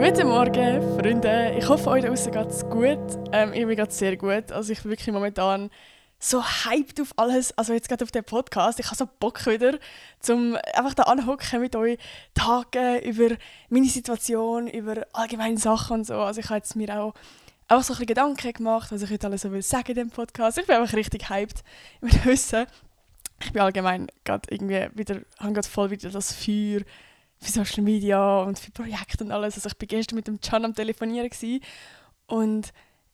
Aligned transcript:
Guten 0.00 0.28
Morgen, 0.28 0.82
Freunde. 0.98 1.54
Ich 1.56 1.68
hoffe, 1.68 1.90
euch 1.90 2.04
draußen 2.04 2.32
geht 2.32 2.48
es 2.48 2.68
gut. 2.68 2.98
Ähm, 3.30 3.52
ich 3.52 3.64
bin 3.64 3.90
sehr 3.90 4.16
gut. 4.16 4.50
Also 4.50 4.72
ich 4.72 4.82
bin 4.82 4.90
wirklich 4.90 5.12
momentan 5.12 5.70
so 6.18 6.42
hyped 6.42 7.00
auf 7.00 7.12
alles. 7.14 7.56
Also 7.56 7.72
jetzt 7.72 7.88
gerade 7.88 8.02
auf 8.02 8.10
den 8.10 8.24
Podcast. 8.24 8.80
Ich 8.80 8.86
habe 8.86 8.96
so 8.96 9.08
Bock 9.20 9.46
wieder, 9.46 9.78
zum 10.18 10.56
einfach 10.74 10.94
da 10.94 11.04
anhocken 11.04 11.60
mit 11.60 11.76
euch, 11.76 11.98
tagen 12.34 12.98
über 13.02 13.36
meine 13.68 13.86
Situation, 13.86 14.66
über 14.66 15.06
allgemeine 15.12 15.58
Sachen 15.58 15.98
und 15.98 16.06
so. 16.06 16.14
Also 16.14 16.40
ich 16.40 16.46
habe 16.46 16.56
jetzt 16.56 16.74
mir 16.74 17.00
auch 17.00 17.14
auch 17.68 17.84
so 17.84 17.94
ein 17.94 18.04
Gedanken 18.06 18.52
gemacht, 18.52 18.90
was 18.90 19.02
ich 19.02 19.10
heute 19.10 19.28
alles 19.28 19.42
so 19.42 19.52
will 19.52 19.62
sagen 19.62 19.90
in 19.90 19.94
dem 19.94 20.10
Podcast. 20.10 20.58
Ich 20.58 20.66
bin 20.66 20.74
einfach 20.74 20.96
richtig 20.96 21.30
hyped. 21.30 21.62
Ich 22.02 22.12
will 22.24 22.32
wissen, 22.32 22.66
ich 23.42 23.52
bin 23.52 23.62
allgemein 23.62 24.08
gerade 24.24 24.48
irgendwie 24.50 24.86
wieder, 24.94 25.22
habe 25.38 25.52
gerade 25.52 25.68
voll 25.68 25.90
wieder 25.90 26.10
das 26.10 26.32
Feuer 26.32 26.80
für 27.38 27.50
Social 27.50 27.82
Media 27.82 28.42
und 28.42 28.58
für 28.58 28.70
Projekte 28.70 29.24
und 29.24 29.32
alles. 29.32 29.54
Also 29.54 29.68
ich 29.68 29.80
war 29.80 29.86
gestern 29.86 30.16
mit 30.16 30.26
dem 30.26 30.40
Can 30.40 30.64
am 30.64 30.74
Telefonieren 30.74 31.28
gewesen. 31.28 31.60
und 32.26 32.72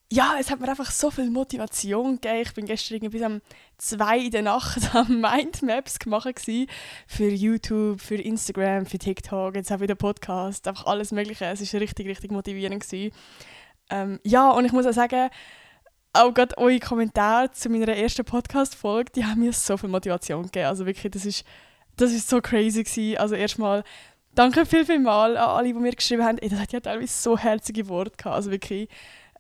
ja, 0.09 0.37
es 0.39 0.51
hat 0.51 0.61
mir 0.61 0.69
einfach 0.69 0.91
so 0.93 1.11
viel 1.11 1.31
Motivation 1.31 2.21
gegeben. 2.21 2.43
Ich 2.43 2.55
bin 2.55 2.67
gestern 2.67 2.95
irgendwie 2.97 3.19
bis 3.19 3.27
um 3.27 3.41
zwei 3.77 4.19
in 4.21 4.31
der 4.31 4.43
Nacht 4.43 4.95
am 4.95 5.21
Mindmaps 5.21 5.99
gemacht 5.99 6.37
gewesen. 6.37 6.69
für 7.09 7.29
YouTube, 7.29 8.01
für 8.01 8.15
Instagram, 8.15 8.87
für 8.87 8.99
TikTok, 8.99 9.57
jetzt 9.57 9.73
auch 9.73 9.81
wieder 9.81 9.97
Podcast, 9.97 10.69
einfach 10.69 10.87
alles 10.87 11.11
Mögliche. 11.11 11.47
Es 11.47 11.73
war 11.73 11.81
richtig, 11.81 12.07
richtig 12.07 12.31
motivierend. 12.31 12.87
Ähm, 13.91 14.21
ja, 14.23 14.51
und 14.51 14.65
ich 14.65 14.73
muss 14.73 14.87
auch 14.87 14.93
sagen, 14.93 15.29
auch 16.17 16.33
gerade 16.33 16.57
eure 16.59 16.81
Kommentare 16.81 17.51
zu 17.51 17.69
meiner 17.69 17.89
ersten 17.89 18.25
Podcast-Folge, 18.25 19.13
die 19.13 19.25
haben 19.25 19.41
mir 19.41 19.53
so 19.53 19.77
viel 19.77 19.89
Motivation 19.89 20.45
gegeben. 20.45 20.67
Also 20.67 20.87
wirklich, 20.87 21.11
das 21.13 21.25
ist, 21.25 21.45
das 21.97 22.13
ist 22.13 22.29
so 22.29 22.41
crazy 22.41 22.83
gewesen. 22.83 23.19
Also 23.19 23.35
erstmal 23.35 23.85
danke 24.35 24.67
viel, 24.67 24.85
viel 24.85 24.99
mal 24.99 25.37
an 25.37 25.49
alle, 25.49 25.69
die 25.69 25.75
mir 25.75 25.93
geschrieben 25.93 26.25
haben. 26.25 26.39
Ey, 26.39 26.49
das 26.49 26.61
hat 26.61 26.73
ja 26.73 26.81
teilweise 26.81 27.13
so 27.13 27.37
herzige 27.37 27.89
Worte 27.89 28.17
gehabt. 28.17 28.37
Also 28.37 28.51
wirklich, 28.51 28.89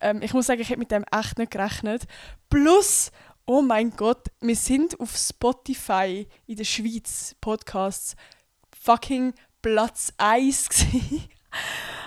ähm, 0.00 0.20
ich 0.22 0.34
muss 0.34 0.46
sagen, 0.46 0.60
ich 0.60 0.68
hätte 0.68 0.78
mit 0.78 0.90
dem 0.90 1.04
echt 1.10 1.38
nicht 1.38 1.50
gerechnet. 1.50 2.04
Plus, 2.50 3.10
oh 3.46 3.62
mein 3.62 3.90
Gott, 3.90 4.26
wir 4.40 4.56
sind 4.56 4.98
auf 5.00 5.16
Spotify 5.16 6.26
in 6.46 6.56
der 6.56 6.64
Schweiz 6.64 7.36
Podcasts 7.40 8.16
fucking 8.78 9.34
Platz 9.62 10.12
1 10.18 10.68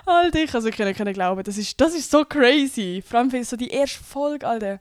Alter, 0.06 0.40
ich 0.40 0.54
es 0.54 0.64
wirklich 0.64 1.00
nicht 1.00 1.14
glauben. 1.14 1.44
Das 1.44 1.58
ist, 1.58 1.80
das 1.80 1.94
ist 1.94 2.09
so 2.09 2.26
crazy. 2.26 3.04
Vor 3.06 3.20
allem 3.20 3.32
für 3.32 3.44
so 3.44 3.56
die 3.56 3.70
erste 3.70 4.04
Folge, 4.04 4.48
Alter. 4.48 4.80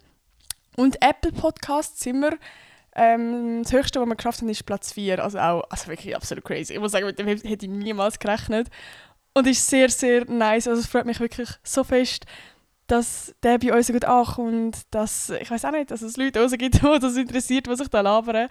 Und 0.76 1.02
Apple 1.02 1.32
Podcasts 1.32 2.00
sind 2.00 2.20
wir. 2.20 2.38
Ähm, 2.94 3.62
das 3.62 3.72
höchste, 3.72 4.00
was 4.00 4.08
wir 4.08 4.16
geschafft 4.16 4.40
haben, 4.40 4.48
ist 4.48 4.64
Platz 4.64 4.92
4. 4.92 5.22
Also 5.22 5.38
auch 5.38 5.64
also 5.68 5.88
wirklich 5.88 6.16
absolut 6.16 6.44
crazy. 6.44 6.74
Ich 6.74 6.80
muss 6.80 6.92
sagen, 6.92 7.06
mit 7.06 7.18
dem 7.18 7.26
hätte 7.26 7.46
ich 7.46 7.70
niemals 7.70 8.18
gerechnet. 8.18 8.68
Und 9.34 9.46
ist 9.46 9.66
sehr, 9.66 9.88
sehr 9.88 10.24
nice. 10.24 10.66
Also 10.66 10.80
es 10.80 10.88
freut 10.88 11.06
mich 11.06 11.20
wirklich 11.20 11.48
so 11.62 11.84
fest, 11.84 12.24
dass 12.86 13.34
der 13.42 13.58
bei 13.58 13.72
uns 13.72 13.86
so 13.86 13.92
gut 13.92 14.04
ankommt. 14.04 14.82
Dass, 14.90 15.30
ich 15.30 15.50
weiß 15.50 15.64
auch 15.66 15.70
nicht, 15.72 15.90
dass 15.90 16.02
es 16.02 16.16
Leute 16.16 16.40
raus 16.40 16.52
gibt, 16.52 16.74
die 16.82 16.98
das 17.00 17.16
interessiert, 17.16 17.68
was 17.68 17.80
ich 17.80 17.88
da 17.88 18.00
labere. 18.00 18.48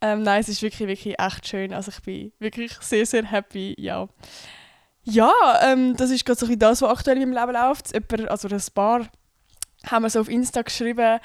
Ähm, 0.00 0.22
nein, 0.22 0.40
es 0.40 0.48
ist 0.48 0.62
wirklich, 0.62 0.88
wirklich 0.88 1.18
echt 1.18 1.48
schön. 1.48 1.72
Also 1.72 1.90
ich 1.90 2.00
bin 2.02 2.32
wirklich 2.38 2.72
sehr, 2.80 3.06
sehr 3.06 3.24
happy, 3.24 3.74
ja. 3.78 4.08
Ja, 5.04 5.32
ähm, 5.62 5.96
das 5.96 6.10
ist 6.10 6.24
gerade 6.24 6.38
so 6.38 6.54
das, 6.54 6.82
was 6.82 6.90
aktuell 6.90 7.20
in 7.20 7.30
meinem 7.30 7.48
Leben 7.48 7.58
läuft. 7.60 7.92
Jemand, 7.92 8.30
also 8.30 8.48
ein 8.48 8.62
Paar 8.74 9.08
haben 9.86 10.02
wir 10.02 10.10
so 10.10 10.20
auf 10.20 10.28
Insta 10.28 10.62
geschrieben, 10.62 11.20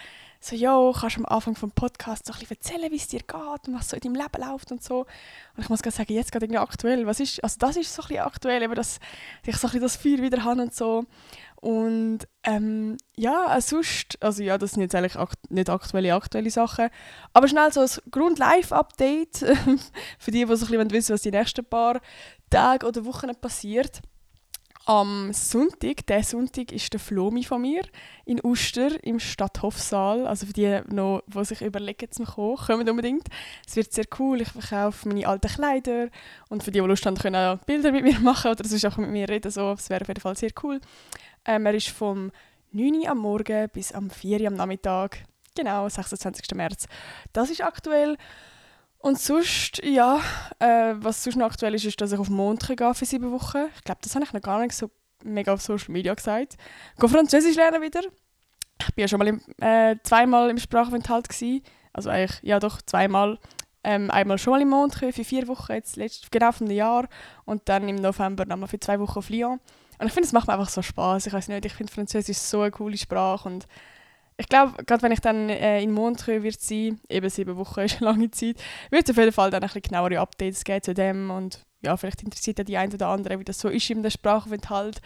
so, 0.45 0.55
ja, 0.55 0.91
kannst 0.93 1.17
du 1.17 1.21
am 1.21 1.25
Anfang 1.25 1.55
vom 1.55 1.71
Podcast 1.71 2.27
so 2.27 2.33
ein 2.33 2.39
bisschen 2.39 2.57
erzählen, 2.57 2.91
wie 2.91 2.97
es 2.97 3.07
dir 3.07 3.19
geht 3.19 3.67
und 3.67 3.73
was 3.73 3.89
so 3.89 3.95
in 3.95 4.01
deinem 4.01 4.15
Leben 4.15 4.47
läuft 4.47 4.71
und 4.71 4.83
so. 4.83 4.99
Und 5.55 5.63
ich 5.63 5.69
muss 5.69 5.81
gerade 5.81 5.95
sagen, 5.95 6.13
jetzt 6.13 6.31
gerade 6.31 6.45
irgendwie 6.45 6.59
aktuell, 6.59 7.07
was 7.07 7.19
ist, 7.19 7.43
also 7.43 7.57
das 7.59 7.77
ist 7.77 7.93
so 7.93 8.03
ein 8.03 8.09
bisschen 8.09 8.23
aktuell, 8.25 8.61
eben, 8.61 8.75
dass 8.75 8.99
ich 9.43 9.57
so 9.57 9.67
ein 9.67 9.71
bisschen 9.71 9.81
das 9.81 9.95
Feuer 9.95 10.19
wieder 10.19 10.43
habe 10.43 10.61
und 10.61 10.75
so. 10.75 11.05
Und 11.55 12.27
ähm, 12.43 12.97
ja, 13.15 13.59
sonst, 13.59 14.21
also 14.21 14.43
ja, 14.43 14.59
das 14.59 14.73
sind 14.73 14.81
jetzt 14.81 14.93
eigentlich 14.93 15.15
akt 15.15 15.39
nicht 15.49 15.67
aktuelle, 15.67 16.13
aktuelle 16.13 16.51
Sachen, 16.51 16.89
aber 17.33 17.47
schnell 17.47 17.73
so 17.73 17.81
ein 17.81 17.89
Grund-Live-Update 18.11 19.37
für 20.19 20.31
die, 20.31 20.45
die 20.45 20.55
so 20.55 20.65
ein 20.67 20.71
bisschen 20.71 20.91
wissen 20.91 21.13
was 21.13 21.23
die 21.23 21.31
nächsten 21.31 21.65
paar 21.65 22.01
Tage 22.51 22.85
oder 22.85 23.03
Wochen 23.05 23.33
passiert. 23.41 24.01
Am 24.87 25.33
Sonntag, 25.33 26.05
der 26.05 26.23
Sonntag 26.23 26.71
ist 26.71 26.93
der 26.93 26.99
Flomi 26.99 27.43
von 27.43 27.59
mir 27.59 27.81
in 28.23 28.39
Uster 28.43 29.03
im 29.03 29.19
Stadthofsaal. 29.19 30.27
Also 30.27 30.45
für 30.45 30.53
die, 30.53 30.79
noch, 30.93 31.23
die 31.25 31.43
sich 31.43 31.61
überlegen 31.61 32.11
zu 32.11 32.23
kommen, 32.23 32.57
kommen 32.57 32.87
unbedingt. 32.87 33.27
Es 33.67 33.75
wird 33.75 33.91
sehr 33.91 34.05
cool. 34.19 34.41
Ich 34.41 34.49
verkaufe 34.49 35.07
meine 35.07 35.27
alten 35.27 35.47
Kleider 35.47 36.09
und 36.49 36.61
für 36.61 36.69
die, 36.69 36.79
die 36.79 36.85
Lust 36.85 37.03
haben, 37.07 37.17
können 37.17 37.35
auch 37.35 37.65
Bilder 37.65 37.91
mit 37.91 38.03
mir 38.03 38.19
machen 38.21 38.51
oder 38.51 38.63
sonst 38.63 38.85
auch 38.85 38.97
mit 38.97 39.09
mir 39.09 39.27
reden. 39.27 39.49
So. 39.49 39.73
Das 39.73 39.89
wäre 39.89 40.01
auf 40.01 40.07
jeden 40.07 40.21
Fall 40.21 40.37
sehr 40.37 40.51
cool. 40.61 40.79
Ähm, 41.45 41.65
er 41.65 41.73
ist 41.73 41.89
vom 41.89 42.31
9 42.71 42.93
Uhr 42.93 43.09
am 43.09 43.17
Morgen 43.17 43.67
bis 43.73 43.91
am 43.91 44.11
4 44.11 44.39
Uhr 44.41 44.47
am 44.49 44.53
Nachmittag. 44.53 45.17
Genau, 45.55 45.89
26. 45.89 46.53
März. 46.53 46.85
Das 47.33 47.49
ist 47.49 47.63
aktuell. 47.63 48.17
Und 49.05 49.19
sonst, 49.19 49.83
ja, 49.83 50.19
äh, 50.57 50.95
was 50.95 51.23
sonst 51.23 51.35
noch 51.35 51.45
aktuell 51.45 51.75
ist, 51.75 51.85
ist, 51.85 52.01
dass 52.01 52.11
ich 52.11 52.17
auf 52.17 52.27
Montre 52.27 52.75
gehe 52.75 52.91
für 52.95 53.05
sieben 53.05 53.31
Wochen. 53.31 53.67
Ich 53.75 53.83
glaube, 53.83 53.99
das 54.01 54.15
habe 54.15 54.25
ich 54.25 54.33
noch 54.33 54.41
gar 54.41 54.59
nicht 54.59 54.73
so 54.73 54.89
mega 55.23 55.53
auf 55.53 55.61
Social 55.61 55.91
Media 55.91 56.11
gesagt. 56.15 56.57
Ich 56.95 56.99
gehe 56.99 57.09
Französisch 57.09 57.55
lernen 57.55 57.83
wieder. 57.83 57.99
Ich 57.99 58.87
war 58.87 58.93
ja 58.95 59.07
schon 59.07 59.19
mal 59.19 59.27
im, 59.27 59.41
äh, 59.61 59.95
zweimal 60.01 60.49
im 60.49 60.57
Sprachaufenthalt. 60.57 61.29
Gewesen. 61.29 61.61
Also 61.93 62.09
eigentlich, 62.09 62.41
ja 62.41 62.59
doch, 62.59 62.81
zweimal. 62.81 63.37
Ähm, 63.83 64.09
einmal 64.09 64.39
schon 64.39 64.53
mal 64.53 64.61
im 64.63 64.69
Montre 64.69 65.13
für 65.13 65.23
vier 65.23 65.47
Wochen, 65.47 65.73
jetzt 65.73 65.97
letzt, 65.97 66.31
genau 66.31 66.49
einem 66.59 66.71
Jahr. 66.71 67.07
Und 67.45 67.69
dann 67.69 67.87
im 67.87 67.97
November 67.97 68.45
nochmal 68.45 68.69
für 68.69 68.79
zwei 68.79 68.99
Wochen 68.99 69.19
auf 69.19 69.29
Lyon. 69.29 69.59
Und 69.99 70.07
ich 70.07 70.13
finde, 70.13 70.25
es 70.25 70.33
macht 70.33 70.47
mir 70.47 70.53
einfach 70.53 70.69
so 70.69 70.81
Spaß. 70.81 71.27
Ich 71.27 71.33
weiß 71.33 71.49
nicht, 71.49 71.63
ich 71.63 71.73
finde 71.73 71.93
Französisch 71.93 72.37
so 72.37 72.61
eine 72.61 72.71
coole 72.71 72.97
Sprache 72.97 73.47
und 73.47 73.67
ich 74.37 74.49
glaube, 74.49 74.83
gerade 74.83 75.01
wenn 75.01 75.11
ich 75.11 75.21
dann 75.21 75.49
äh, 75.49 75.81
in 75.81 75.91
Montreux 75.91 76.43
wird 76.43 76.59
sein, 76.59 76.99
eben 77.09 77.29
sieben 77.29 77.55
Wochen 77.55 77.79
ist 77.81 77.97
eine 77.97 78.11
lange 78.11 78.31
Zeit, 78.31 78.57
wird 78.89 79.03
es 79.03 79.11
auf 79.11 79.17
jeden 79.17 79.31
Fall 79.31 79.49
dann 79.51 79.63
ein 79.63 79.67
bisschen 79.67 79.83
genauere 79.83 80.19
Updates 80.19 80.63
geben 80.63 80.83
zu 80.83 80.93
dem 80.93 81.31
und 81.31 81.63
ja, 81.81 81.95
vielleicht 81.95 82.23
interessiert 82.23 82.57
ja 82.57 82.63
die 82.63 82.77
eine 82.77 82.93
oder 82.93 83.07
andere, 83.07 83.39
wie 83.39 83.43
das 83.43 83.59
so 83.59 83.69
ist 83.69 83.89
in 83.89 84.03
der 84.03 84.09
Sprachaufenthalt 84.09 85.01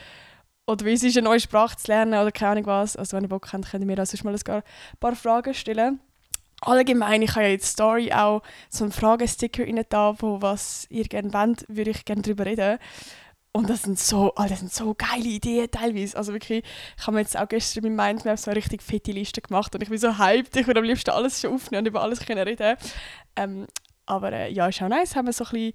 oder 0.65 0.85
wie 0.85 0.93
es 0.93 1.03
ist, 1.03 1.17
eine 1.17 1.25
neue 1.25 1.39
Sprache 1.39 1.77
zu 1.77 1.91
lernen 1.91 2.13
oder 2.13 2.31
keine 2.31 2.51
Ahnung 2.51 2.65
was. 2.67 2.95
Also 2.95 3.17
wenn 3.17 3.23
ihr 3.23 3.29
Bock 3.29 3.51
habt, 3.51 3.69
könnt 3.69 3.83
ihr 3.83 3.87
mir 3.87 3.99
also 3.99 4.17
mal 4.23 4.35
ein 4.35 4.63
paar 4.99 5.15
Fragen 5.15 5.53
stellen. 5.53 5.99
Allgemein, 6.61 7.21
ich 7.21 7.31
habe 7.31 7.43
ja 7.43 7.51
jetzt 7.51 7.71
Story 7.71 8.11
auch 8.11 8.41
so 8.69 8.83
einen 8.83 8.91
Fragesticker 8.91 9.63
rein 9.63 9.83
da, 9.89 10.15
wo 10.19 10.41
was 10.41 10.85
ihr 10.89 11.05
gerne 11.05 11.33
wollt, 11.33 11.65
würde 11.69 11.91
ich 11.91 12.05
gerne 12.05 12.21
darüber 12.21 12.45
reden. 12.45 12.77
Und 13.51 13.69
das 13.69 13.81
sind 13.81 13.97
so, 13.97 14.31
oh, 14.35 14.45
das 14.47 14.59
sind 14.59 14.71
so 14.71 14.93
geile 14.93 15.27
Ideen 15.27 15.69
teilweise. 15.71 16.15
Also 16.15 16.33
wirklich, 16.33 16.63
ich 16.97 17.07
habe 17.07 17.13
mir 17.13 17.21
jetzt 17.21 17.37
auch 17.37 17.47
gestern 17.47 17.83
mit 17.83 17.93
Mindmap 17.93 18.37
so 18.37 18.51
eine 18.51 18.57
richtig 18.57 18.83
fette 18.83 19.11
Liste 19.11 19.41
gemacht 19.41 19.73
und 19.73 19.81
ich 19.81 19.89
bin 19.89 19.97
so 19.97 20.19
hyped, 20.19 20.55
ich 20.55 20.67
würde 20.67 20.79
am 20.79 20.85
liebsten 20.85 21.09
alles 21.09 21.41
schon 21.41 21.53
aufnehmen 21.53 21.81
und 21.81 21.87
über 21.87 22.01
alles 22.01 22.19
können 22.19 22.47
reden. 22.47 22.77
Ähm, 23.35 23.65
aber 24.05 24.33
äh, 24.33 24.51
ja, 24.51 24.67
ist 24.67 24.81
auch 24.81 24.87
nice, 24.87 25.15
haben 25.15 25.25
wir 25.25 25.33
so 25.33 25.45
ein 25.45 25.51
bisschen, 25.51 25.73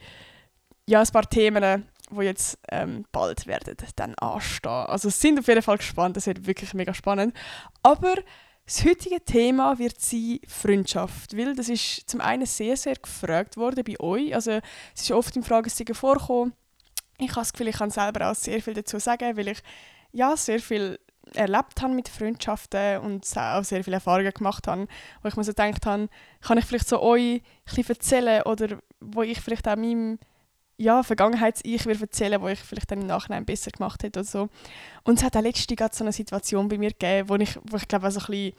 ja, 0.86 1.00
ein 1.00 1.08
paar 1.08 1.28
Themen, 1.28 1.84
die 2.10 2.22
jetzt 2.22 2.58
ähm, 2.70 3.06
bald 3.10 3.46
werden 3.46 3.76
dann 3.96 4.14
anstehen. 4.16 4.70
Also 4.70 5.10
sind 5.10 5.38
auf 5.40 5.48
jeden 5.48 5.62
Fall 5.62 5.78
gespannt, 5.78 6.16
das 6.16 6.26
wird 6.26 6.46
wirklich 6.46 6.74
mega 6.74 6.94
spannend. 6.94 7.34
Aber 7.82 8.14
das 8.66 8.84
heutige 8.84 9.22
Thema 9.24 9.78
wird 9.78 10.00
sein 10.00 10.38
Freundschaft, 10.46 11.36
weil 11.36 11.54
das 11.54 11.68
ist 11.68 12.08
zum 12.08 12.20
einen 12.20 12.46
sehr, 12.46 12.76
sehr 12.76 12.94
gefragt 12.94 13.56
worden 13.56 13.84
bei 13.84 13.98
euch. 14.00 14.34
Also 14.34 14.60
es 14.94 15.02
ist 15.02 15.10
oft 15.10 15.36
im 15.36 15.42
Fragesticker 15.42 15.94
vorgekommen, 15.94 16.54
ich 17.18 17.30
habe 17.30 17.40
das 17.40 17.52
Gefühl, 17.52 17.68
ich 17.68 17.76
kann 17.76 17.90
selber 17.90 18.30
auch 18.30 18.34
sehr 18.34 18.60
viel 18.60 18.74
dazu 18.74 18.98
sagen, 18.98 19.36
weil 19.36 19.48
ich 19.48 19.58
ja 20.12 20.36
sehr 20.36 20.60
viel 20.60 20.98
erlebt 21.32 21.80
habe 21.80 21.94
mit 21.94 22.08
Freundschaften 22.08 22.98
und 22.98 23.24
auch 23.36 23.64
sehr 23.64 23.82
viele 23.82 23.96
Erfahrungen 23.96 24.32
gemacht 24.32 24.66
habe, 24.66 24.86
wo 25.22 25.28
ich 25.28 25.36
mir 25.36 25.44
so 25.44 25.52
gedacht 25.52 25.86
habe, 25.86 26.08
kann 26.40 26.58
ich 26.58 26.64
vielleicht 26.64 26.88
so 26.88 27.00
euch 27.00 27.42
ein 27.76 27.84
erzählen 27.88 28.42
oder 28.42 28.78
wo 29.00 29.22
ich 29.22 29.40
vielleicht 29.40 29.66
auch 29.66 29.76
meinem 29.76 30.18
ja, 30.76 31.02
Vergangenheits-Ich 31.02 31.86
erzählen, 31.86 32.40
wo 32.40 32.48
ich 32.48 32.58
vielleicht 32.58 32.90
dann 32.90 33.02
im 33.02 33.06
Nachhinein 33.06 33.44
besser 33.44 33.70
gemacht 33.70 34.02
hätte 34.02 34.20
oder 34.20 34.28
so. 34.28 34.48
Und 35.04 35.18
es 35.18 35.24
hat 35.24 35.36
auch 35.36 35.42
letztens 35.42 35.96
so 35.96 36.04
eine 36.04 36.12
Situation 36.12 36.68
bei 36.68 36.78
mir 36.78 36.90
gegeben, 36.90 37.28
wo 37.28 37.36
ich, 37.36 37.56
wo 37.62 37.76
ich 37.76 37.88
glaube, 37.88 38.10
so 38.10 38.20
ein 38.20 38.26
bisschen 38.26 38.52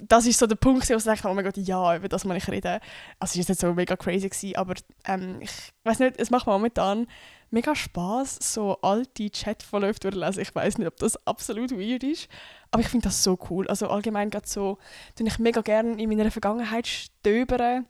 das 0.00 0.26
ist 0.26 0.38
so 0.38 0.46
der 0.46 0.56
Punkt, 0.56 0.88
wo 0.88 0.94
ich 0.94 1.04
dachte, 1.04 1.28
oh 1.28 1.34
mein 1.34 1.44
Gott, 1.44 1.56
ja, 1.56 1.96
über 1.96 2.08
das 2.08 2.24
muss 2.24 2.36
ich 2.36 2.48
reden. 2.48 2.80
Also 3.18 3.40
es 3.40 3.48
war 3.48 3.52
jetzt 3.52 3.60
so 3.60 3.72
mega 3.72 3.96
crazy, 3.96 4.28
gewesen, 4.28 4.56
aber 4.56 4.74
ähm, 5.06 5.40
ich 5.40 5.50
weiß 5.84 6.00
nicht, 6.00 6.18
es 6.18 6.30
macht 6.30 6.46
mir 6.46 6.52
momentan 6.52 7.06
mega 7.50 7.74
Spaß, 7.74 8.38
so 8.40 8.78
alte 8.82 9.30
Chatverläufe 9.30 10.00
durchlesen. 10.00 10.42
Ich 10.42 10.54
weiß 10.54 10.78
nicht, 10.78 10.86
ob 10.86 10.96
das 10.98 11.26
absolut 11.26 11.72
weird 11.72 12.04
ist, 12.04 12.28
aber 12.70 12.82
ich 12.82 12.88
finde 12.88 13.04
das 13.04 13.22
so 13.22 13.38
cool. 13.50 13.66
Also 13.68 13.88
allgemein 13.88 14.30
gerade 14.30 14.46
so, 14.46 14.78
tue 15.16 15.26
ich 15.26 15.38
mega 15.38 15.60
gerne 15.60 16.00
in 16.00 16.08
meiner 16.08 16.30
Vergangenheit 16.30 16.86
stöbern. 16.86 17.86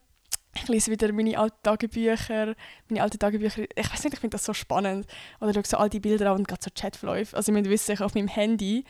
Ich 0.55 0.67
lese 0.67 0.91
wieder 0.91 1.13
meine 1.13 1.39
alten 1.39 1.63
Tagebücher, 1.63 2.55
meine 2.89 3.03
alten 3.03 3.19
Tagebücher. 3.19 3.63
Ich 3.77 3.93
weiß 3.93 4.03
nicht, 4.03 4.15
ich 4.15 4.21
finde 4.21 4.35
das 4.35 4.45
so 4.45 4.53
spannend. 4.53 5.07
Oder 5.41 5.55
schaue 5.55 5.63
so 5.65 5.77
alte 5.77 6.01
Bilder 6.01 6.33
an 6.33 6.39
und 6.39 6.49
gerade 6.49 6.63
so 6.63 6.71
Chatverläufe. 6.75 7.37
Also 7.37 7.53
ich 7.53 7.59
muss 7.59 7.71
wissen, 7.71 7.93
ich 7.93 8.01
auf 8.01 8.15
meinem 8.15 8.27
Handy 8.27 8.85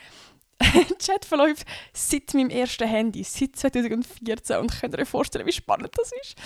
Chat 0.99 1.25
verläuft 1.25 1.67
seit 1.93 2.35
meinem 2.35 2.51
ersten 2.51 2.87
Handy, 2.87 3.25
seit 3.25 3.57
2014 3.57 4.57
und 4.59 4.81
könnt 4.81 4.95
ihr 4.95 5.01
euch 5.01 5.09
vorstellen, 5.09 5.47
wie 5.47 5.53
spannend 5.53 5.91
das 5.97 6.12
ist. 6.21 6.37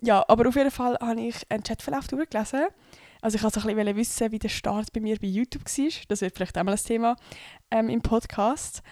Ja, 0.00 0.24
aber 0.28 0.48
auf 0.48 0.56
jeden 0.56 0.70
Fall 0.70 0.96
habe 1.00 1.20
ich 1.20 1.36
einen 1.50 1.62
Chatverlauf 1.62 2.08
durchgelesen. 2.08 2.66
Also 3.20 3.36
ich 3.36 3.42
wollte 3.42 3.60
so 3.60 3.68
ein 3.68 3.74
bisschen 3.74 3.96
wissen, 3.96 4.32
wie 4.32 4.38
der 4.38 4.48
Start 4.48 4.92
bei 4.92 5.00
mir 5.00 5.18
bei 5.18 5.26
YouTube 5.26 5.64
war. 5.64 5.90
Das 6.08 6.20
wird 6.20 6.36
vielleicht 6.36 6.58
auch 6.58 6.62
mal 6.62 6.72
ein 6.72 6.78
Thema 6.78 7.16
ähm, 7.70 7.88
im 7.88 8.02
Podcast. 8.02 8.82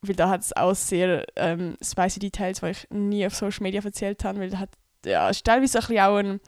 Weil 0.00 0.14
da 0.14 0.28
hat 0.28 0.42
es 0.42 0.56
auch 0.56 0.74
sehr 0.74 1.26
ähm, 1.34 1.76
spicy 1.82 2.20
Details, 2.20 2.60
die 2.60 2.70
ich 2.70 2.86
nie 2.90 3.26
auf 3.26 3.34
Social 3.34 3.64
Media 3.64 3.82
erzählt 3.82 4.22
habe, 4.22 4.38
weil 4.38 4.50
da 4.50 4.60
hat, 4.60 4.70
ja, 5.04 5.24
war 5.24 5.32
teilweise 5.32 5.80
auch 5.80 5.90
ein 5.90 6.40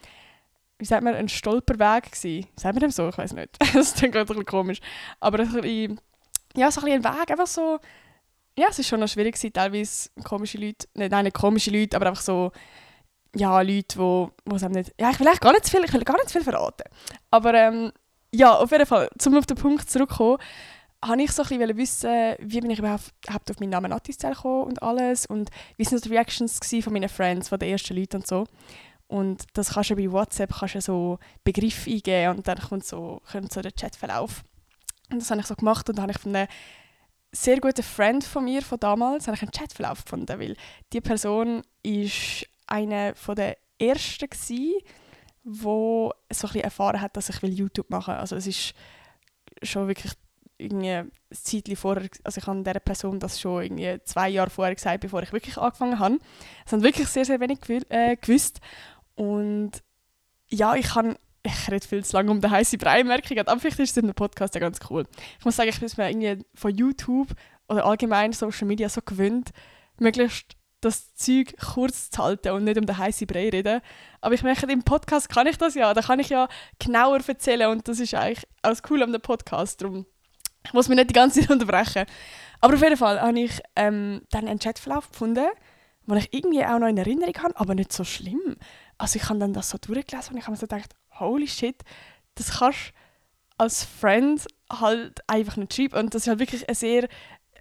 wie 0.81 0.87
sagt 0.87 1.05
man, 1.05 1.15
ein 1.15 1.29
Stolperweg 1.29 2.11
gewesen. 2.11 2.49
Sagt 2.57 2.75
man 2.75 2.81
dem 2.81 2.91
so? 2.91 3.09
Ich 3.09 3.19
weiß 3.19 3.35
nicht. 3.35 3.57
das 3.75 3.95
klingt 3.95 4.15
gerade 4.15 4.25
ein 4.25 4.29
bisschen 4.29 4.47
komisch. 4.47 4.81
Aber 5.21 5.39
ein 5.39 5.53
bisschen, 5.53 6.01
ja, 6.57 6.71
so 6.71 6.81
ein, 6.81 6.93
ein 6.93 7.05
Weg, 7.05 7.31
einfach 7.31 7.47
so, 7.47 7.79
ja, 8.59 8.67
es 8.71 8.79
ist 8.79 8.89
schon 8.89 9.01
noch 9.01 9.09
schwierig 9.09 9.35
gewesen, 9.35 9.53
teilweise 9.53 10.11
komische 10.25 10.59
Leute, 10.59 10.87
nicht, 10.95 11.11
nein, 11.11 11.25
nicht 11.25 11.37
komische 11.37 11.71
Leute, 11.71 11.97
aber 11.97 12.09
einfach 12.09 12.23
so, 12.23 12.53
ja, 13.35 13.61
Leute, 13.61 13.99
wo, 13.99 14.31
wo 14.45 14.57
es 14.57 14.63
nicht, 14.63 14.93
ja, 15.01 15.11
ich 15.11 15.21
will 15.21 15.29
gar 15.41 15.53
nicht 15.53 15.65
zu 15.65 15.71
viel, 15.71 15.85
ich 15.85 15.93
will 15.93 16.03
gar 16.03 16.17
nicht 16.17 16.29
zu 16.29 16.33
viel 16.33 16.45
verraten. 16.45 16.85
Aber 17.31 17.55
ähm, 17.55 17.93
ja, 18.33 18.55
auf 18.55 18.71
jeden 18.71 18.87
Fall, 18.87 19.09
um 19.27 19.37
auf 19.37 19.47
den 19.47 19.57
Punkt 19.57 19.89
zurückzukommen, 19.89 20.39
habe 21.03 21.23
ich 21.23 21.33
so 21.33 21.43
ein 21.43 21.49
bisschen 21.49 21.77
wissen, 21.77 22.35
wie 22.41 22.61
bin 22.61 22.71
ich 22.71 22.79
überhaupt 22.79 23.51
auf 23.51 23.61
meinen 23.61 23.71
Namen 23.71 23.91
Natizell 23.91 24.35
gekommen 24.35 24.65
und 24.65 24.83
alles 24.83 25.27
und 25.27 25.51
wie 25.77 25.85
sind 25.85 26.05
die 26.05 26.11
Reactions 26.11 26.61
von 26.83 26.93
meinen 26.93 27.09
Friends, 27.09 27.49
von 27.49 27.59
den 27.59 27.71
ersten 27.71 27.97
Leuten 27.97 28.17
und 28.17 28.27
so. 28.27 28.47
Und 29.07 29.45
das 29.55 29.71
kannst 29.71 29.91
du 29.91 29.97
bei 29.97 30.11
WhatsApp 30.11 30.53
kannst 30.53 30.75
du 30.77 30.81
so 30.81 31.19
Begriffe 31.43 31.91
eingeben 31.91 32.37
und 32.37 32.47
dann 32.47 32.59
kommt 32.59 32.85
so, 32.85 33.21
kommt 33.31 33.53
so 33.53 33.61
der 33.61 33.73
Chatverlauf. 33.73 34.45
Und 35.11 35.21
das 35.21 35.31
habe 35.31 35.41
ich 35.41 35.47
so 35.47 35.55
gemacht 35.55 35.89
und 35.89 35.97
dann 35.97 36.05
habe 36.05 36.13
ich 36.13 36.19
von 36.19 36.35
einem 36.35 36.49
sehr 37.33 37.61
guten 37.61 37.83
Freund 37.83 38.25
von 38.25 38.45
mir 38.45 38.63
von 38.63 38.81
damals 38.81 39.27
habe 39.27 39.37
ich 39.37 39.43
einen 39.43 39.53
Chatverlauf 39.53 40.05
gefunden, 40.05 40.41
weil 40.41 40.57
die 40.93 41.01
Person 41.01 41.63
ist 41.83 42.47
eine 42.67 43.15
von 43.15 43.37
der 43.37 43.57
ersten 43.79 44.29
gewesen, 44.29 44.75
wo 45.45 46.13
so 46.33 46.49
ein 46.49 46.61
erfahren 46.61 47.01
hat, 47.01 47.17
dass 47.17 47.29
ich 47.29 47.43
will 47.43 47.53
YouTube 47.53 47.91
machen. 47.91 48.15
Also 48.15 48.37
es 48.37 48.47
ist 48.47 48.75
schon 49.63 49.89
wirklich 49.89 50.13
irgendwie 50.59 50.91
ein 50.91 51.13
Zeitchen 51.31 51.77
vorher, 51.77 52.09
also 52.25 52.39
ich 52.39 52.47
habe 52.47 52.63
dieser 52.63 52.81
Person 52.81 53.19
das 53.19 53.41
schon 53.41 53.63
irgendwie 53.63 53.99
zwei 54.05 54.29
Jahre 54.29 54.51
vorher 54.51 54.75
gesagt, 54.75 55.01
bevor 55.01 55.23
ich 55.23 55.33
wirklich 55.33 55.57
angefangen 55.57 55.99
habe. 55.99 56.19
Es 56.67 56.73
haben 56.73 56.83
wirklich 56.83 57.09
sehr, 57.09 57.25
sehr 57.25 57.41
wenig 57.41 57.59
äh, 57.89 58.17
gewusst. 58.17 58.61
Und 59.15 59.73
ja, 60.49 60.75
ich 60.75 60.89
kann 60.89 61.17
ich 61.43 61.71
rede 61.71 61.87
viel 61.87 62.05
zu 62.05 62.17
lange 62.17 62.31
um 62.31 62.41
den 62.41 62.51
heißen 62.51 62.79
Brei, 62.79 63.03
merke 63.05 63.33
ich. 63.33 63.41
Aber 63.41 63.59
vielleicht 63.59 63.79
ist 63.79 63.91
es 63.91 63.97
in 63.97 64.05
einem 64.05 64.15
Podcast 64.15 64.55
ja 64.55 64.61
ganz 64.61 64.79
cool. 64.91 65.07
Ich 65.39 65.45
muss 65.45 65.57
sagen, 65.57 65.71
ich 65.71 65.81
bin 65.81 65.91
mir 65.97 66.11
irgendwie 66.11 66.45
von 66.55 66.75
YouTube 66.75 67.29
oder 67.69 67.85
allgemein 67.87 68.33
Social 68.33 68.67
Media 68.67 68.89
so 68.89 69.01
gewöhnt, 69.01 69.51
möglichst 69.99 70.57
das 70.81 71.15
Zeug 71.15 71.55
kurz 71.59 72.11
zu 72.11 72.23
halten 72.23 72.53
und 72.53 72.65
nicht 72.65 72.79
um 72.79 72.87
den 72.87 72.97
heißen 72.97 73.27
Brei 73.27 73.51
reden. 73.51 73.81
Aber 74.21 74.35
ich 74.35 74.43
merke, 74.43 74.71
im 74.71 74.83
Podcast 74.83 75.29
kann 75.29 75.47
ich 75.47 75.59
das 75.59 75.75
ja. 75.75 75.93
Da 75.95 76.03
kann 76.03 76.21
ich 76.21 76.31
ja 76.31 76.49
genauer 76.79 77.21
erzählen 77.27 77.71
und 77.71 77.87
das 77.87 78.01
ist 78.01 78.15
eigentlich 78.15 78.47
alles 78.63 78.83
cool 78.91 79.03
am 79.03 79.13
Podcast. 79.13 79.83
Darum 79.83 80.07
muss 80.73 80.89
mich 80.89 80.97
nicht 80.97 81.11
die 81.11 81.15
ganze 81.15 81.41
Zeit 81.41 81.51
unterbrechen. 81.51 82.07
Aber 82.61 82.75
auf 82.75 82.83
jeden 82.83 82.97
Fall 82.97 83.21
habe 83.21 83.41
ich 83.41 83.61
ähm, 83.77 84.23
dann 84.31 84.49
einen 84.49 84.59
Chatverlauf 84.59 85.11
gefunden, 85.11 85.49
den 86.07 86.17
ich 86.17 86.33
irgendwie 86.33 86.65
auch 86.65 86.79
noch 86.79 86.89
in 86.89 86.99
Erinnerung 86.99 87.35
habe, 87.43 87.61
aber 87.61 87.75
nicht 87.75 87.93
so 87.93 88.05
schlimm 88.05 88.57
also 89.01 89.17
ich 89.17 89.29
habe 89.29 89.39
dann 89.39 89.55
das 89.55 89.71
so 89.71 89.79
durchgelesen 89.79 90.35
und 90.35 90.39
ich 90.39 90.45
habe 90.45 90.53
mir 90.53 90.59
so 90.59 90.67
gedacht, 90.67 90.95
holy 91.19 91.49
shit, 91.49 91.83
das 92.35 92.59
kannst 92.59 92.93
als 93.57 93.85
Friend 93.85 94.47
halt 94.71 95.21
einfach 95.27 95.57
nicht 95.57 95.75
schreiben. 95.75 95.97
Und 95.99 96.15
das 96.15 96.27
war 96.27 96.33
halt 96.33 96.41
wirklich 96.41 96.69
ein 96.69 96.75
sehr, 96.75 97.09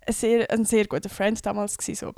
ein 0.06 0.14
sehr, 0.14 0.50
ein 0.50 0.66
sehr 0.66 0.86
guter 0.86 1.10
Friend 1.10 1.44
damals. 1.46 1.78
Gewesen, 1.78 1.96
so. 1.96 2.14